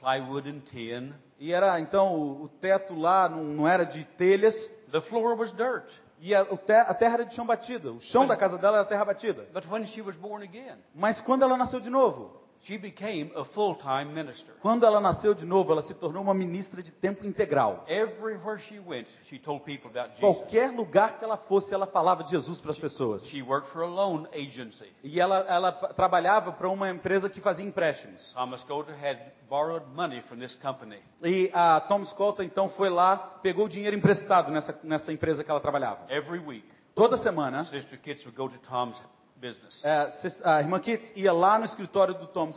[0.00, 1.12] plywood and tin.
[1.38, 4.54] e era então o, o teto lá não, não era de telhas
[4.90, 5.84] The floor was dirt.
[6.20, 7.96] e a, te- a terra era de chão batido.
[7.96, 9.46] O chão da casa dela era terra batida.
[9.52, 13.44] But when she was born again, Mas quando ela nasceu de novo, she became a
[13.44, 14.52] full-time minister.
[14.60, 17.84] quando ela nasceu de novo, ela se tornou uma ministra de tempo integral.
[17.88, 20.20] Everywhere she went, she told people about Jesus.
[20.20, 23.24] Qualquer lugar que ela fosse, ela falava de Jesus para as pessoas.
[23.26, 24.92] She worked for a loan agency.
[25.02, 28.32] E ela, ela trabalhava para uma empresa que fazia empréstimos.
[28.34, 29.18] Thomas Goethe had
[29.48, 30.98] borrowed money from this company.
[31.22, 35.50] E a Tom Scolta então foi lá, pegou o dinheiro emprestado nessa, nessa empresa que
[35.50, 36.06] ela trabalhava.
[36.08, 39.00] Every week, Toda semana, Sister Kitts would go to Tom's
[39.40, 40.10] business é,
[40.44, 42.50] a irmã Kitts ia lá no escritório do Tom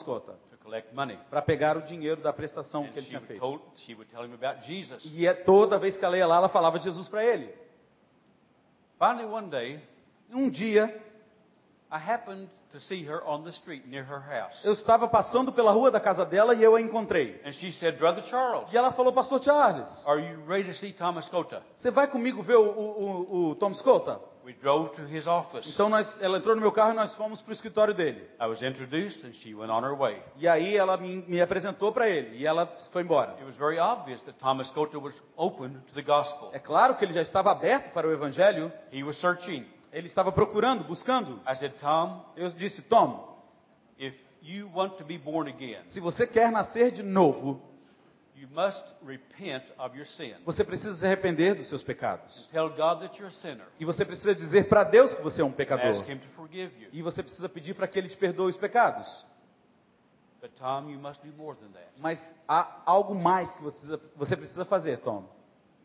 [0.93, 1.17] money.
[1.29, 3.39] para pegar o dinheiro da prestação And que ele tinha feito.
[3.39, 5.03] told, she would tell him about Jesus.
[5.05, 7.53] E é- toda vez que ela ia lá, ela falava de Jesus para ele.
[8.97, 9.79] Finally, one day,
[10.31, 10.85] um dia,
[11.91, 14.63] I happened to see her on the street near her house.
[14.63, 17.41] eu estava passando pela rua da casa dela e eu a encontrei.
[17.43, 20.93] And she said, Brother Charles, E ela falou, Pastor Charles, are you ready to see
[20.93, 21.57] Thomas Goethe?
[21.75, 24.21] você vai comigo ver o, o- o- o Tom Scolta?
[24.43, 25.71] We drove to his office.
[25.71, 28.27] Então nós, ela entrou no meu carro e nós fomos para o escritório dele.
[28.39, 30.21] I was introduced and she went on her way.
[30.37, 33.33] E aí ela me, me apresentou para ele e ela foi embora.
[33.33, 36.49] It was very obvious that Thomas was open to the gospel.
[36.53, 39.65] É claro que ele já estava aberto para o evangelho, He was searching.
[39.93, 41.39] ele estava procurando, buscando.
[41.47, 43.37] I said, Tom, Eu disse, Tom,
[43.99, 47.61] if you want to be born again, se você quer nascer de novo,
[50.45, 52.47] você precisa se arrepender dos seus pecados.
[52.51, 53.67] Tell God that you're a sinner.
[53.79, 56.09] E você precisa dizer para Deus que você é um Ask pecador.
[56.09, 56.89] Him to forgive you.
[56.91, 59.25] E você precisa pedir para que Ele te perdoe os pecados.
[60.41, 61.91] But Tom, you must do more than that.
[61.97, 63.61] Mas há algo mais que
[64.15, 65.29] você precisa fazer, Tom.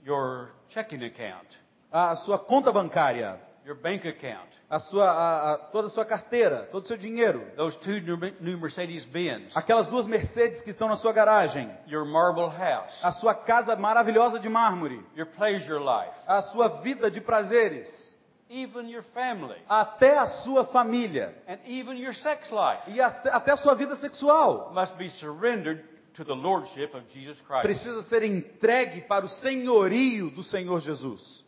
[0.05, 1.59] Your checking account,
[1.91, 6.69] A sua conta bancária, your bank account, a sua, a- a- toda a sua carteira,
[6.71, 10.89] todo o seu dinheiro, those two new new Mercedes Benz, aquelas duas Mercedes que estão
[10.89, 16.15] na sua garagem, your marble house, a sua casa maravilhosa de mármore, your pleasure life,
[16.29, 18.15] a sua vida de prazeres,
[18.49, 21.35] even your family, até a sua família.
[21.49, 22.89] And even your sex life.
[22.89, 24.73] E a- até a sua vida sexual.
[24.73, 25.83] Must be surrendered
[26.15, 27.63] to the lordship of Jesus Christ.
[27.63, 31.45] precisa ser entregue para o senhorio do Senhor Jesus.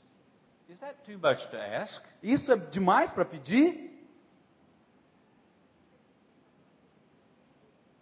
[0.68, 2.00] Is that too much to ask?
[2.22, 3.88] Isso é demais para pedir?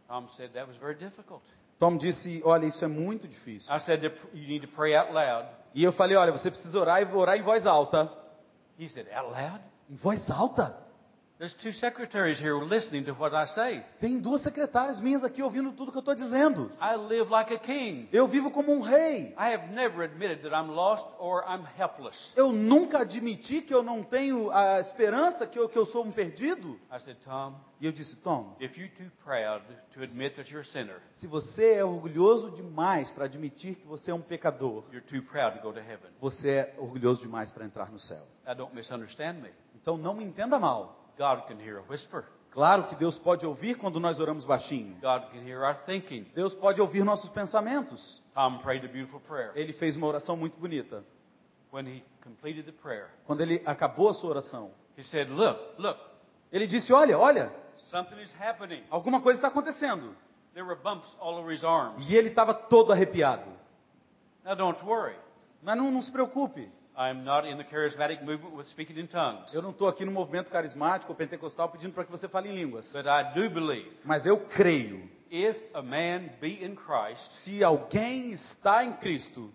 [0.08, 1.42] Tom said that was very difficult.
[1.78, 3.72] Tom disse: Olha, isso é muito difícil.
[3.72, 5.48] I said you need to pray out loud.
[5.74, 8.10] E eu falei: Olha, você precisa orar e orar em voz alta.
[8.78, 9.60] He said, Out loud?
[9.88, 10.85] Em voz alta?
[14.00, 16.72] Tem duas secretárias minhas aqui ouvindo tudo que eu estou dizendo.
[16.80, 18.08] I live like a king.
[18.10, 19.34] Eu vivo como um rei.
[19.38, 22.32] I have never admitted that I'm lost or I'm helpless.
[22.34, 26.10] Eu nunca admiti que eu não tenho a esperança, que eu, que eu sou um
[26.10, 26.80] perdido.
[26.90, 30.66] I said, Tom, E eu disse: Tom, if you're too proud to admit that you're
[30.66, 35.06] a sinner, se você é orgulhoso demais para admitir que você é um pecador, you're
[35.06, 36.10] too proud to go to heaven.
[36.18, 38.26] você é orgulhoso demais para entrar no céu.
[39.74, 41.05] Então não me entenda mal.
[41.18, 42.24] God can hear a whisper.
[42.52, 44.96] Claro que Deus pode ouvir quando nós oramos baixinho.
[45.00, 46.24] God can hear our thinking.
[46.34, 48.22] Deus pode ouvir nossos pensamentos.
[48.34, 49.52] Tom prayed a beautiful prayer.
[49.54, 51.04] Ele fez uma oração muito bonita.
[51.70, 55.98] When he completed the prayer, Quando ele acabou a sua oração, he said, Look, look,
[56.50, 57.52] ele disse: Olha, olha,
[57.90, 58.82] something is happening.
[58.90, 60.16] alguma coisa está acontecendo.
[60.54, 62.08] There were bumps all over his arms.
[62.08, 63.50] E ele estava todo arrepiado.
[64.42, 65.16] Now, don't worry.
[65.62, 66.70] Mas não, não se preocupe.
[66.98, 69.52] I'm not in the charismatic movement with speaking in tongues.
[69.52, 72.54] Eu não estou aqui no movimento carismático ou pentecostal pedindo para que você fale em
[72.54, 72.90] línguas.
[72.92, 75.08] But I do believe Mas eu creio.
[75.30, 79.52] if a man be in Christ, Se alguém está em Cristo,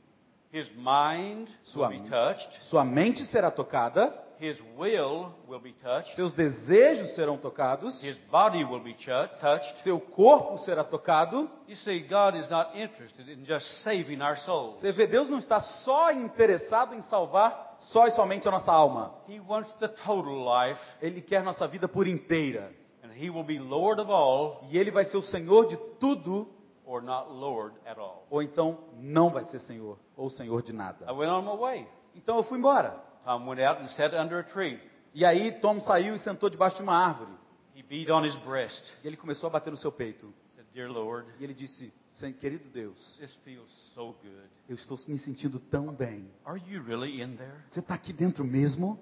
[0.54, 6.16] his mind Sua will be touched, sua mente será tocada, his will will be touched,
[6.16, 9.84] seus desejos serão tocados, his body will be touched.
[9.84, 11.50] seu corpo será tocado.
[11.68, 14.80] You see, God is not interested in just saving our souls.
[14.80, 19.14] Você vê, Deus não está só interessado em salvar só e somente a nossa alma.
[19.30, 22.72] He wants the total life, Ele quer nossa vida por inteira.
[23.04, 26.48] and He will be Lord of all E Ele vai ser o Senhor de tudo,
[26.86, 28.26] or not Lord at all.
[28.30, 31.14] ou então não vai ser Senhor, ou Senhor de I nada.
[31.14, 31.88] went on my way.
[32.16, 33.11] Então eu fui embora.
[33.24, 34.80] Tom went out and sat under a tree.
[35.14, 37.32] E aí Tom saiu e sentou debaixo de uma árvore.
[37.76, 38.84] He beat on his breast.
[39.04, 40.34] E ele começou a bater no seu peito.
[40.56, 44.50] Said, Dear Lord, E ele disse: "Sen- Querido Deus, this feels so good.
[44.70, 46.30] eu estou me sentindo tão bem.
[46.46, 47.54] Are you really in there?
[47.70, 49.00] Você está aqui dentro mesmo?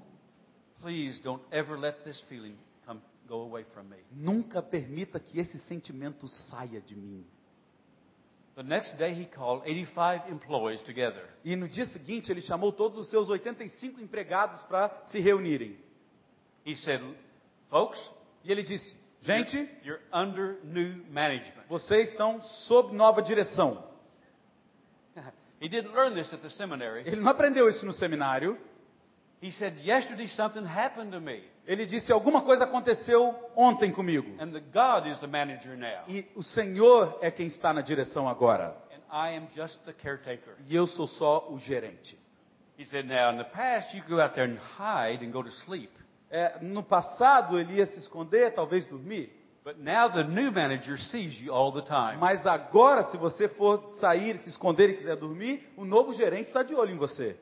[0.82, 2.56] Please don't ever let this feeling
[2.86, 3.98] come go away from me.
[4.12, 7.26] Nunca permita que esse sentimento saia de mim.
[8.60, 11.24] The next day, he called 85 employees together.
[11.46, 15.78] E no dia seguinte ele chamou todos os seus 85 empregados para se reunirem.
[16.66, 17.02] He said,
[17.70, 17.98] Folks,
[18.44, 21.68] E ele disse: Gente, you're under new management.
[21.70, 23.82] vocês estão sob nova direção.
[25.62, 27.04] He didn't learn this at the seminary.
[27.08, 28.60] Ele não aprendeu isso no seminário.
[29.42, 34.28] He said, Yesterday something happened to me, Ele disse: Alguma coisa aconteceu ontem comigo.
[34.40, 36.04] and the God is the manager now.
[36.08, 38.76] E o Senhor é quem está na direção agora.
[38.92, 40.56] And I am just the caretaker.
[40.68, 42.18] E eu sou só o gerente.
[42.78, 45.52] He said, Now, in the past, you go out there and hide and go to
[45.52, 45.92] sleep.
[46.32, 49.32] É, no passado ele ia se esconder, talvez dormir.
[49.64, 52.18] But now the new manager sees you all the time.
[52.18, 56.62] Mas agora, se você for sair, se esconder e quiser dormir, o novo gerente está
[56.64, 57.38] de olho em você.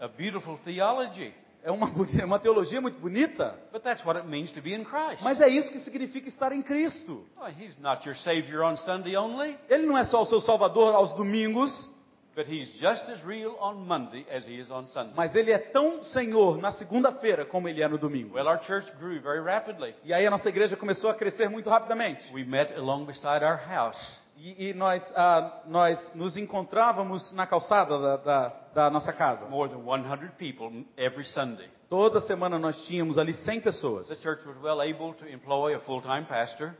[0.00, 1.32] A beautiful theology.
[1.64, 4.84] É uma, boni- uma teologia muito bonita, But that's what it means to be in
[4.84, 5.22] Christ.
[5.22, 7.24] mas é isso que significa estar em Cristo.
[7.40, 10.94] Oh, he's not your Savior on Sunday only, Ele não é só o seu Salvador
[10.94, 11.88] aos domingos,
[12.34, 15.12] but he's just as real on Monday as he is on Sunday.
[15.14, 18.34] mas ele é tão Senhor na segunda-feira como ele é no domingo.
[18.34, 19.94] Well, our church grew very rapidly.
[20.02, 22.32] E aí a nossa igreja começou a crescer muito rapidamente.
[22.34, 24.20] We met along beside our house.
[24.44, 29.46] E, e nós, ah, nós nos encontrávamos na calçada da, da- da nossa casa.
[29.46, 31.68] More than 100 people every Sunday.
[31.88, 34.08] Toda semana nós tínhamos ali 100 pessoas.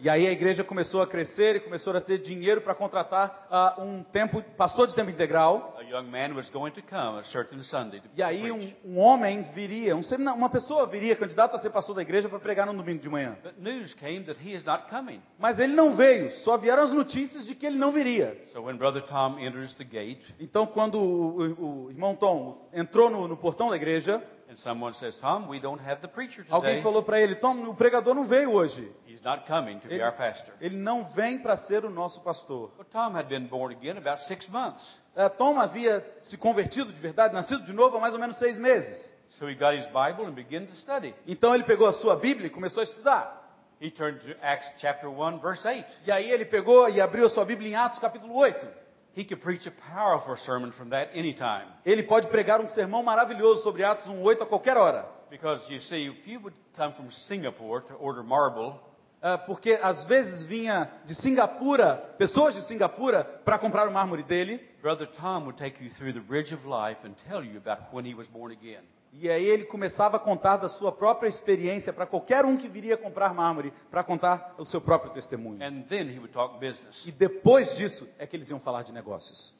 [0.00, 3.76] E aí a igreja começou a crescer e começou a ter dinheiro para contratar ah,
[3.78, 5.76] um tempo, pastor de tempo integral.
[5.93, 8.99] A young man was going to come a certain Sunday to E aí um, um
[8.99, 10.01] homem viria, um
[10.34, 13.36] uma pessoa viria, candidato a ser pastor da igreja, para pregar no domingo de manhã.
[13.43, 15.20] But news came that he is not coming.
[15.38, 18.40] Mas ele não veio, só vieram as notícias de que ele não viria.
[18.55, 23.11] So when Brother Tom enters the gate Então quando o, o- o irmão Tom entrou
[23.11, 24.22] no, no portão da igreja,
[24.57, 28.24] says, Tom, we don't have the preacher alguém falou para ele, Tom, o pregador não
[28.24, 28.90] veio hoje.
[29.07, 30.55] He's not coming to be Ele, our pastor.
[30.61, 32.70] ele não vem para ser o nosso pastor.
[32.76, 34.82] But Tom had been born again about six months.
[35.14, 38.59] Eh, Tom havia se convertido de verdade, nascido de novo há mais ou menos seis
[38.59, 39.14] meses.
[39.28, 41.14] So he got his Bible and began to study.
[41.26, 43.40] Então ele pegou a sua Bíblia e começou a estudar.
[43.80, 45.84] He turned to Acts chapter 1, verse 8.
[46.07, 48.82] E aí ele pegou e abriu a sua Bíblia em Atos capítulo 8.
[49.14, 51.66] He could preach a powerful sermon from that anytime.
[51.84, 55.06] Ele pode pregar um sermão maravilhoso sobre Atos 1:8 a qualquer hora.
[55.30, 58.78] Because you see, if you would come from Singapore to order marble,
[59.24, 64.58] Ah, porque às vezes vinha de Singapura, pessoas de Singapura, para comprar o mármore dele.
[64.82, 68.04] Brother Tom would take you through the bridge of life and tell you about when
[68.04, 68.82] he was born again.
[69.12, 72.96] E aí ele começava a contar da sua própria experiência para qualquer um que viria
[72.96, 75.62] comprar mármore, para contar o seu próprio testemunho.
[75.62, 77.06] And then he would talk business.
[77.06, 79.54] E depois disso é que eles iam falar de negócios.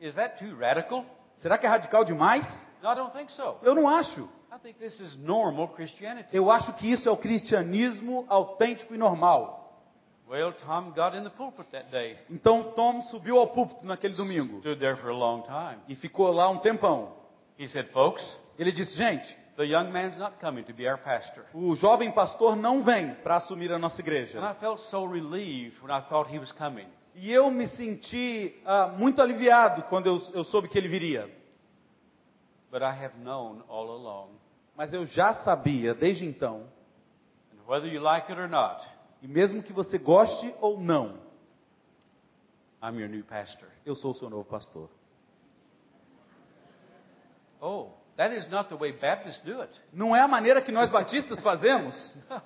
[0.00, 1.04] Is that too radical?
[1.36, 2.44] Será que é radical demais?
[2.82, 3.56] No, so.
[3.62, 4.28] Eu não acho.
[6.32, 9.64] Eu acho que isso é o cristianismo autêntico e normal.
[10.28, 14.58] Well, Tom got in the pulpit that day, Então Tom subiu ao púlpito naquele domingo
[14.58, 15.80] stood there for a long time.
[15.88, 17.12] e ficou lá um tempão.
[17.56, 21.44] He said, Folks, Ele disse: Gente, the young man's not coming to be our pastor.
[21.54, 24.40] o jovem pastor não vem para assumir a nossa And igreja.
[24.40, 26.86] I felt so relieved when I thought he was coming.
[27.14, 31.30] E eu me senti ah, muito aliviado quando eu, eu soube que ele viria.
[32.70, 34.30] But I have known all along.
[34.76, 36.66] Mas eu já sabia desde então,
[37.52, 38.86] And whether you like it or not,
[39.22, 41.18] e mesmo que você goste ou não,
[42.82, 43.68] I'm your new pastor.
[43.86, 44.90] eu sou o seu novo pastor.
[47.58, 49.72] Oh, that is not the way Baptists do it.
[49.92, 52.16] Não é a maneira que nós batistas fazemos,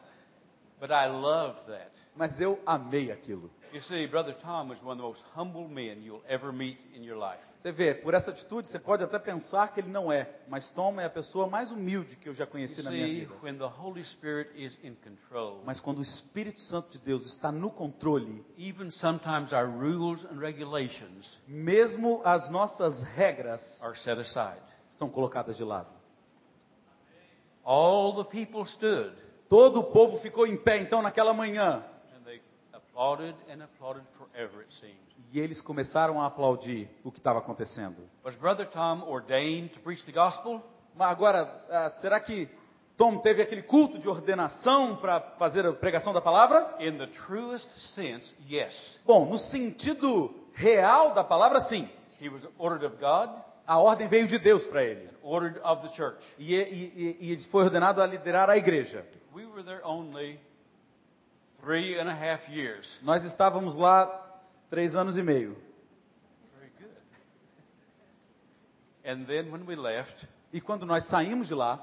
[0.80, 1.90] But I love that.
[2.16, 3.50] mas eu amei aquilo.
[3.72, 7.04] You see, Brother Tom was one of the most humble men you'll ever meet in
[7.04, 7.38] your life.
[7.58, 10.98] Você vê, por essa atitude você pode até pensar que ele não é, mas Tom
[11.00, 13.34] é a pessoa mais humilde que eu já You conheci na minha see, vida.
[13.42, 17.52] when the Holy Spirit is in control, Mas quando o Espírito Santo de Deus está
[17.52, 24.58] no controle, even sometimes our rules and regulations mesmo as nossas regras are set aside.
[25.00, 25.88] São colocadas de lado.
[27.64, 29.12] All the people stood
[29.48, 31.82] Todo o povo ficou em pé então naquela manhã
[32.14, 32.40] and they
[32.72, 34.96] applauded and applauded forever, it seemed.
[35.32, 37.96] e eles começaram a aplaudir o que estava acontecendo.
[38.24, 40.62] Was Brother Tom ordained to preach the gospel?
[40.94, 42.48] Mas agora, ah, será que
[42.96, 46.76] Tom teve aquele culto de ordenação para fazer a pregação da palavra?
[46.78, 49.00] In the truest sense, yes.
[49.06, 51.88] Bom, no sentido real da palavra, sim.
[52.20, 53.30] He was ordered of God,
[53.70, 55.08] A ordem veio de Deus para ele.
[55.22, 56.18] ordered of the church.
[56.38, 59.06] E, e- e- ele foi ordenado a liderar a igreja.
[59.32, 60.40] We were there only
[61.60, 62.98] three and a half years.
[63.02, 64.06] Nós estávamos lá
[64.70, 65.56] três anos e meio.
[66.58, 66.90] Very good.
[69.04, 71.78] And then when we left, E quando nós saímos de lá,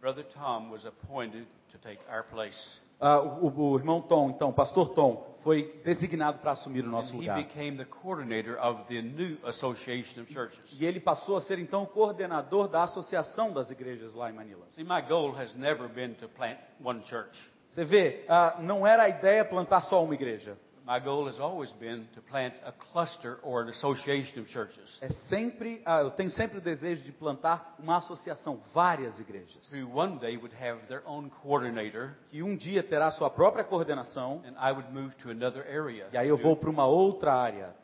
[0.00, 2.80] Brother Tom was appointed to take our place.
[3.00, 7.36] ah, o, o irmão Tom, então, pastor Tom, foi designado para assumir o nosso lugar.
[7.36, 10.78] became the coordinator of the new association of churches.
[10.78, 14.66] E ele passou a ser então o coordenador da associação das igrejas lá em Manila.
[14.74, 17.38] See, my goal has never been to plant one church.
[17.66, 20.58] Você vê, ah, não era a ideia plantar só uma igreja.
[20.86, 25.08] My goal has always been to plant a cluster or an association of churches É
[25.28, 30.18] sempre, ah, eu tenho sempre o desejo de plantar uma associação, várias igrejas, who one
[30.18, 34.42] day would have their own coordinator que um dia terá sua própria coordenação.
[34.44, 36.08] and I would move to another area.
[36.12, 37.74] E aí eu vou para uma outra área.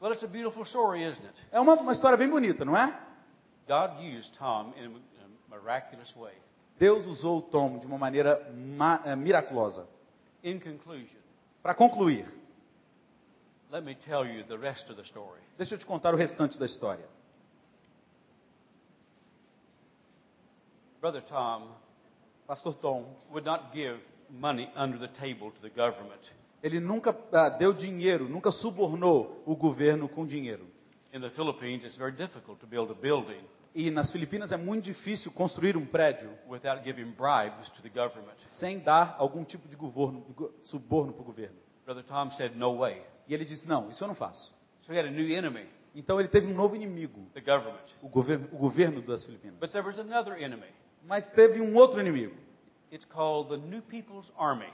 [0.00, 1.34] Well, it's a beautiful story, isn't it?
[1.52, 2.98] É uma, uma história bem bonita, não é?
[3.68, 4.96] God used Tom in
[5.50, 6.32] a miraculous way.
[6.78, 9.86] Deus usou o Tom de uma maneira ma- eh, miraculosa.
[10.42, 11.19] In conclusion,
[11.62, 12.26] Para concluir,
[13.70, 15.40] let me tell you the rest of the story.
[15.58, 17.08] deixa eu te contar o restante da história.
[21.00, 21.68] Brother Tom
[22.50, 26.20] Pastor Tom, would not give money under the table to the government.
[26.64, 30.66] ele nunca ah, deu dinheiro, nunca subornou o governo com dinheiro.
[31.12, 33.40] In the Philippines, it's very difficult to build a building
[33.74, 38.34] E nas Filipinas é muito difícil construir um prédio without giving bribes to the government.
[38.58, 40.24] sem dar algum tipo de governo,
[40.64, 41.56] suborno para o governo.
[41.84, 43.02] Brother Tom said, No way.
[43.28, 44.52] E ele disse: Não, isso eu não faço.
[44.82, 47.28] So he had a new enemy, Então ele teve um novo inimigo,
[48.02, 49.56] o governo, o governo das Filipinas.
[51.06, 52.34] Mas teve um outro inimigo,
[52.92, 54.72] It's called the New People's Army.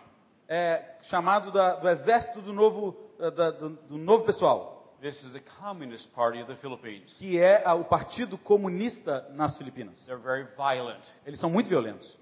[0.48, 2.96] é, chamado da- do exército do novo,
[3.34, 4.75] da- do, do novo pessoal,
[5.06, 7.12] This is the Communist Party of the Philippines.
[7.16, 10.04] que é o Partido Comunista nas Filipinas.
[10.04, 11.00] They're very violent.
[11.24, 12.18] Eles são muito violentos.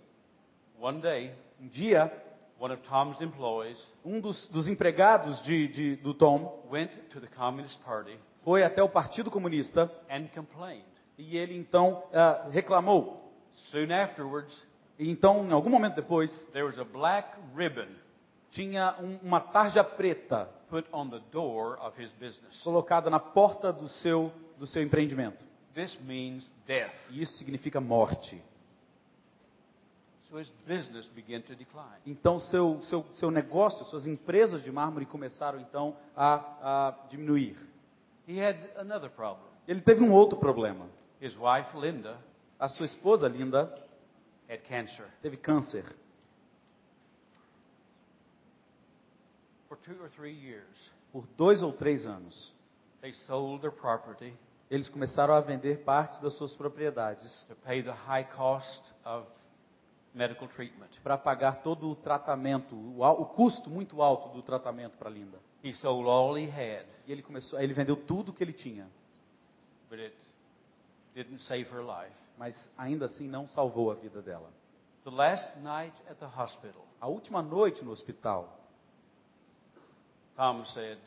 [0.78, 2.12] One day, Um dia,
[2.60, 7.26] one of Tom's employees um dos, dos empregados de, de- do Tom went to the
[7.28, 10.84] Communist Party foi até o Partido Comunista and complained.
[11.16, 13.32] e ele então ah, reclamou.
[13.70, 14.62] Soon afterwards,
[14.98, 17.88] E então, em algum momento depois, there was a black ribbon
[18.50, 22.60] tinha um- uma tarja preta put on the door of his business.
[22.64, 25.44] colocada na porta do seu, do seu empreendimento.
[25.72, 26.92] This means death.
[27.12, 28.42] Isso significa morte.
[30.28, 32.00] So his business began to decline.
[32.04, 37.56] Então, seu, seu, seu negócio, suas empresas de mármore começaram então a, a diminuir.
[38.26, 39.46] He had another problem.
[39.68, 40.86] Ele teve um outro problema.
[41.20, 42.18] His wife, Linda,
[42.58, 43.72] A sua esposa, Linda,
[44.48, 45.06] had cancer.
[45.22, 45.84] teve câncer.
[49.68, 49.73] For two or three years,
[51.12, 52.54] Por dois ou três anos,
[53.00, 54.34] they sold their property
[54.70, 57.46] eles começaram a vender partes das suas propriedades
[61.02, 65.38] para pagar todo o tratamento, o, o custo muito alto do tratamento para Linda.
[65.62, 68.88] He sold all he had, E ele começou, ele vendeu tudo que ele tinha,
[69.88, 70.16] but it
[71.14, 72.14] didn't save her life.
[72.36, 74.50] mas ainda assim não salvou a vida dela.
[75.04, 78.58] The last night at the hospital, A última noite no hospital,
[80.36, 80.98] Tom said,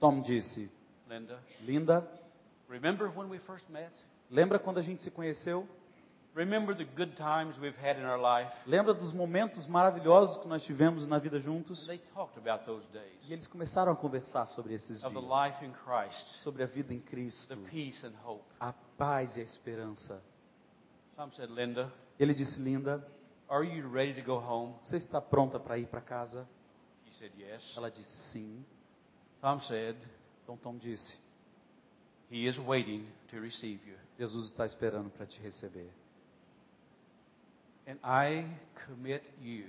[0.00, 0.70] Tom disse:
[1.08, 2.08] Linda, Linda,
[2.68, 3.92] remember when we first met?
[4.30, 5.66] lembra quando a gente se conheceu?
[6.34, 8.50] Remember the good times we've had in our life?
[8.66, 11.86] Lembra dos momentos maravilhosos que nós tivemos na vida juntos?
[11.86, 15.30] They talked about those days E eles começaram a conversar sobre esses of the dias,
[15.30, 18.42] life in Christ, sobre a vida em Cristo, the peace and hope.
[18.58, 20.22] a paz e a esperança.
[21.16, 23.06] Tom said, Linda, Ele disse: Linda,
[23.50, 24.74] are you ready to go home?
[24.82, 26.48] você está pronta para ir para casa?
[27.22, 27.74] Said, yes.
[27.76, 28.64] Ela disse: Sim.
[29.40, 29.96] Tom said,
[30.42, 31.16] Então Tom disse:
[32.28, 33.96] He is waiting to receive you.
[34.18, 35.88] Jesus está esperando para te receber.
[37.86, 38.44] And I
[38.86, 39.68] commit you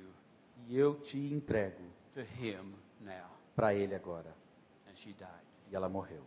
[0.67, 1.83] E eu te entrego
[2.15, 3.29] to Him now.
[3.55, 4.35] para Ele agora.
[4.87, 5.29] And she died.
[5.71, 6.23] E ela morreu.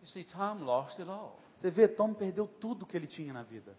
[0.00, 1.38] You see, Tom lost it all.
[1.58, 3.76] Você vê, Tom perdeu tudo que ele tinha na vida.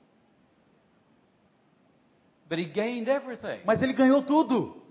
[2.47, 3.63] But he gained everything.
[3.65, 4.82] Mas ele ganhou tudo.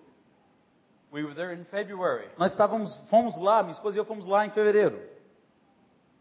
[1.13, 2.27] We were there in February.
[2.39, 4.99] Nós estávamos, fomos lá, minha esposa e eu fomos lá em fevereiro.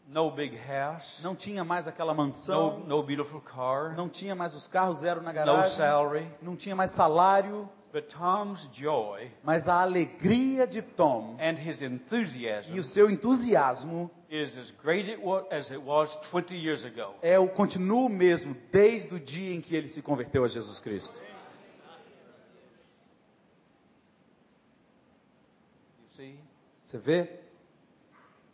[0.08, 1.22] No big house.
[1.24, 3.96] Não tinha mais aquela No, mansão, no beautiful car.
[3.96, 6.28] não tinha mais os carros zero na No garagem, salary.
[6.42, 12.74] não tinha mais salário, But Tom's joy mas a alegria de Tom and his enthusiasm
[12.74, 15.18] e o seu entusiasmo is as great
[15.52, 17.16] as it was 20 years ago.
[17.22, 21.22] é o continuo mesmo desde o dia em que ele se converteu a Jesus Cristo.
[26.00, 26.36] You see,
[26.92, 27.40] Você vê?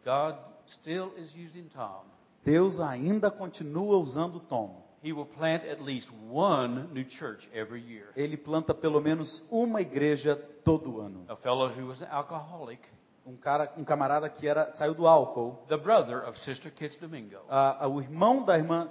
[0.06, 0.36] God
[0.68, 2.06] still is using Tom.
[2.46, 4.86] Deus ainda continua usando Tom.
[5.04, 8.12] He will plant at least one new church every year.
[8.16, 11.26] Ele planta pelo menos uma igreja todo ano.
[11.28, 12.82] A fellow who was an alcoholic,
[13.26, 17.38] Um cara, um camarada que era saiu do álcool, the brother of Sister Kitts Domingo.
[17.50, 18.90] ah, o irmão da irmã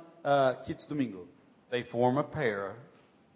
[0.64, 1.28] Kitts Domingo.
[1.70, 2.74] They form a pair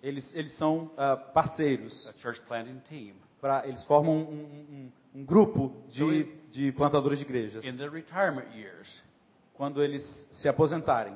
[0.03, 2.09] Eles, eles são ah, parceiros.
[2.09, 3.15] a church planting team.
[3.41, 7.65] Pra, eles formam um, um- um- grupo de, de plantadores de igrejas.
[7.65, 9.03] In their retirement years,
[9.55, 11.15] Quando eles se aposentarem,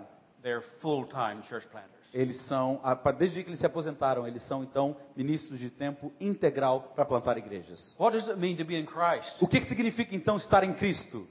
[2.12, 2.80] eles são,
[3.18, 7.96] desde que eles se aposentaram, eles são então ministros de tempo integral para plantar igrejas.
[7.98, 9.40] What does it mean to be in Christ?
[9.42, 11.26] O que, que significa então estar em Cristo?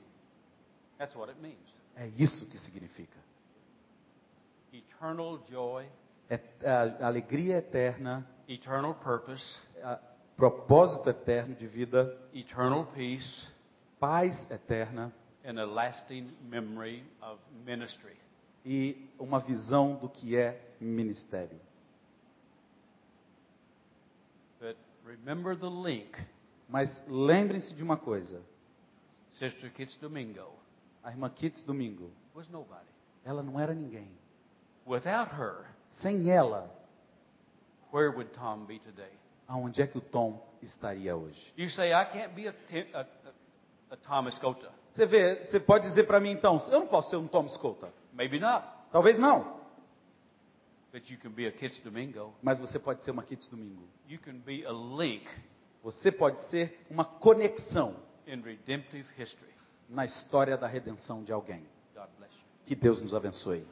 [0.97, 1.59] That's what it means.
[1.95, 3.17] É isso que significa.
[4.73, 5.85] Eternal joy,
[6.29, 9.99] É a alegria eterna, eternal purpose, a
[10.35, 13.47] propósito eterno de vida, eternal peace,
[13.99, 15.13] paz eterna
[15.45, 18.15] and a lasting memory of ministry.
[18.65, 21.59] e uma visão do que é ministério.
[24.59, 26.17] But remember the link,
[26.69, 28.41] Mas lembrem-se de uma coisa:
[29.33, 30.63] Sister Kitts Domingo
[31.03, 32.87] a irmã Kitts Domingo, was nobody.
[33.25, 34.07] ela não era ninguém.
[34.85, 36.69] Without her, Sem ela,
[37.91, 39.11] where would Tom be today?
[39.47, 41.53] Aonde é que o Tom estaria hoje?
[41.57, 42.53] You say, I can't be a,
[42.93, 43.05] a,
[43.91, 44.71] a, Thomas Gota.
[44.91, 47.91] Você vê, você pode dizer para mim então, eu não posso ser um Tom Escolta.
[48.13, 48.65] Maybe not.
[48.91, 49.61] Talvez não,
[50.91, 52.35] But you can be a Kitts Domingo.
[52.41, 53.81] mas você pode ser uma Kitts Domingo.
[54.07, 55.27] You can be a link
[55.81, 57.95] Você pode ser uma conexão
[58.27, 59.51] in redemptive history.
[59.89, 61.65] na história da redenção de alguém.
[61.95, 62.45] God bless you.
[62.65, 63.65] Que Deus nos abençoe.